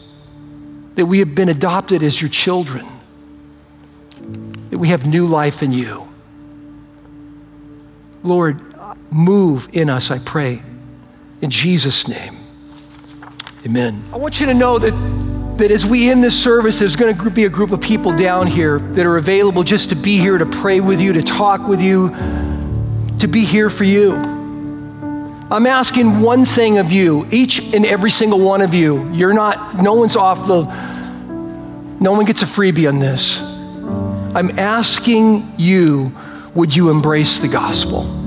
that 0.94 1.06
we 1.06 1.20
have 1.20 1.34
been 1.34 1.48
adopted 1.48 2.02
as 2.02 2.20
your 2.20 2.30
children, 2.30 2.86
that 4.68 4.78
we 4.78 4.88
have 4.88 5.06
new 5.06 5.26
life 5.26 5.62
in 5.62 5.72
you. 5.72 6.06
Lord, 8.22 8.60
move 9.10 9.70
in 9.72 9.88
us, 9.88 10.10
I 10.10 10.18
pray. 10.18 10.62
In 11.42 11.50
Jesus' 11.50 12.06
name, 12.06 12.36
amen. 13.66 14.04
I 14.12 14.16
want 14.16 14.38
you 14.38 14.46
to 14.46 14.54
know 14.54 14.78
that, 14.78 14.92
that 15.58 15.72
as 15.72 15.84
we 15.84 16.08
end 16.08 16.22
this 16.22 16.40
service, 16.40 16.78
there's 16.78 16.94
going 16.94 17.16
to 17.16 17.30
be 17.30 17.46
a 17.46 17.48
group 17.48 17.72
of 17.72 17.80
people 17.80 18.12
down 18.12 18.46
here 18.46 18.78
that 18.78 19.04
are 19.04 19.16
available 19.16 19.64
just 19.64 19.88
to 19.88 19.96
be 19.96 20.18
here 20.18 20.38
to 20.38 20.46
pray 20.46 20.78
with 20.78 21.00
you, 21.00 21.12
to 21.14 21.22
talk 21.22 21.66
with 21.66 21.80
you, 21.80 22.10
to 23.18 23.26
be 23.26 23.44
here 23.44 23.68
for 23.70 23.82
you. 23.82 24.14
I'm 24.14 25.66
asking 25.66 26.20
one 26.20 26.44
thing 26.44 26.78
of 26.78 26.92
you, 26.92 27.26
each 27.32 27.74
and 27.74 27.84
every 27.86 28.12
single 28.12 28.38
one 28.38 28.62
of 28.62 28.72
you. 28.72 29.12
You're 29.12 29.34
not, 29.34 29.82
no 29.82 29.94
one's 29.94 30.14
off 30.14 30.46
the, 30.46 30.62
no 32.00 32.12
one 32.12 32.24
gets 32.24 32.42
a 32.42 32.46
freebie 32.46 32.88
on 32.88 33.00
this. 33.00 33.40
I'm 34.36 34.56
asking 34.60 35.54
you, 35.58 36.16
would 36.54 36.74
you 36.74 36.88
embrace 36.88 37.40
the 37.40 37.48
gospel? 37.48 38.21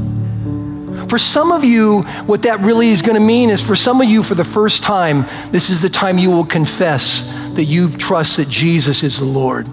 For 1.16 1.20
some 1.20 1.53
of 1.53 1.63
you, 1.63 2.01
what 2.26 2.41
that 2.41 2.59
really 2.59 2.89
is 2.89 3.01
going 3.01 3.16
to 3.16 3.26
mean 3.26 3.49
is 3.49 3.61
for 3.61 3.74
some 3.74 4.01
of 4.01 4.09
you, 4.09 4.22
for 4.22 4.36
the 4.36 4.43
first 4.43 4.84
time, 4.84 5.26
this 5.49 5.70
is 5.70 5.82
the 5.82 5.88
time 5.88 6.18
you 6.18 6.30
will 6.30 6.43
confess 6.43 7.22
that 7.53 7.63
you 7.63 7.89
trust 7.89 8.36
that 8.36 8.49
Jesus 8.49 9.01
is 9.01 9.18
the 9.18 9.24
Lord. 9.24 9.66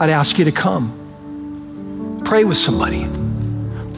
I'd 0.00 0.08
ask 0.08 0.38
you 0.38 0.46
to 0.46 0.50
come. 0.50 2.22
Pray 2.24 2.44
with 2.44 2.56
somebody. 2.56 3.04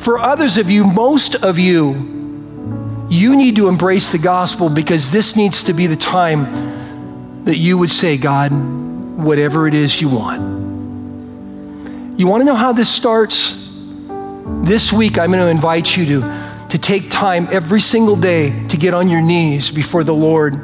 For 0.00 0.18
others 0.18 0.58
of 0.58 0.68
you, 0.68 0.82
most 0.82 1.36
of 1.36 1.60
you, 1.60 3.06
you 3.08 3.36
need 3.36 3.54
to 3.54 3.68
embrace 3.68 4.08
the 4.08 4.18
gospel 4.18 4.68
because 4.68 5.12
this 5.12 5.36
needs 5.36 5.62
to 5.62 5.72
be 5.72 5.86
the 5.86 5.94
time 5.94 7.44
that 7.44 7.58
you 7.58 7.78
would 7.78 7.92
say, 7.92 8.16
God, 8.16 8.50
whatever 8.50 9.68
it 9.68 9.74
is 9.74 10.00
you 10.00 10.08
want. 10.08 10.40
You 12.18 12.26
want 12.26 12.40
to 12.40 12.44
know 12.44 12.56
how 12.56 12.72
this 12.72 12.92
starts? 12.92 13.63
This 14.46 14.92
week, 14.92 15.18
I'm 15.18 15.30
going 15.30 15.42
to 15.42 15.48
invite 15.48 15.96
you 15.96 16.04
to, 16.06 16.66
to 16.70 16.78
take 16.78 17.10
time 17.10 17.48
every 17.50 17.80
single 17.80 18.16
day 18.16 18.66
to 18.68 18.76
get 18.76 18.92
on 18.92 19.08
your 19.08 19.22
knees 19.22 19.70
before 19.70 20.04
the 20.04 20.14
Lord 20.14 20.54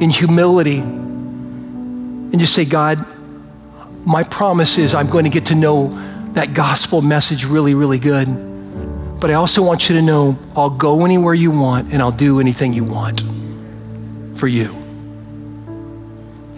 in 0.00 0.10
humility 0.10 0.78
and 0.78 2.38
just 2.38 2.54
say, 2.54 2.64
God, 2.64 3.04
my 4.04 4.22
promise 4.22 4.78
is 4.78 4.94
I'm 4.94 5.08
going 5.08 5.24
to 5.24 5.30
get 5.30 5.46
to 5.46 5.54
know 5.54 5.88
that 6.34 6.52
gospel 6.52 7.00
message 7.00 7.44
really, 7.44 7.74
really 7.74 7.98
good. 7.98 8.26
But 9.20 9.30
I 9.30 9.34
also 9.34 9.62
want 9.62 9.88
you 9.88 9.96
to 9.96 10.02
know 10.02 10.38
I'll 10.54 10.70
go 10.70 11.04
anywhere 11.04 11.34
you 11.34 11.50
want 11.50 11.92
and 11.92 12.02
I'll 12.02 12.12
do 12.12 12.40
anything 12.40 12.72
you 12.72 12.84
want 12.84 13.22
for 14.36 14.46
you. 14.46 14.70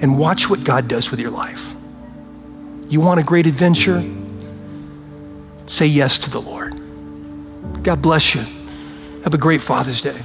And 0.00 0.18
watch 0.18 0.50
what 0.50 0.64
God 0.64 0.88
does 0.88 1.10
with 1.10 1.20
your 1.20 1.30
life. 1.30 1.74
You 2.88 3.00
want 3.00 3.20
a 3.20 3.22
great 3.22 3.46
adventure? 3.46 4.04
Say 5.66 5.86
yes 5.86 6.18
to 6.18 6.30
the 6.30 6.40
Lord. 6.40 6.65
God 7.86 8.02
bless 8.02 8.34
you. 8.34 8.40
Have 9.22 9.32
a 9.32 9.38
great 9.38 9.62
Father's 9.62 10.00
Day. 10.00 10.20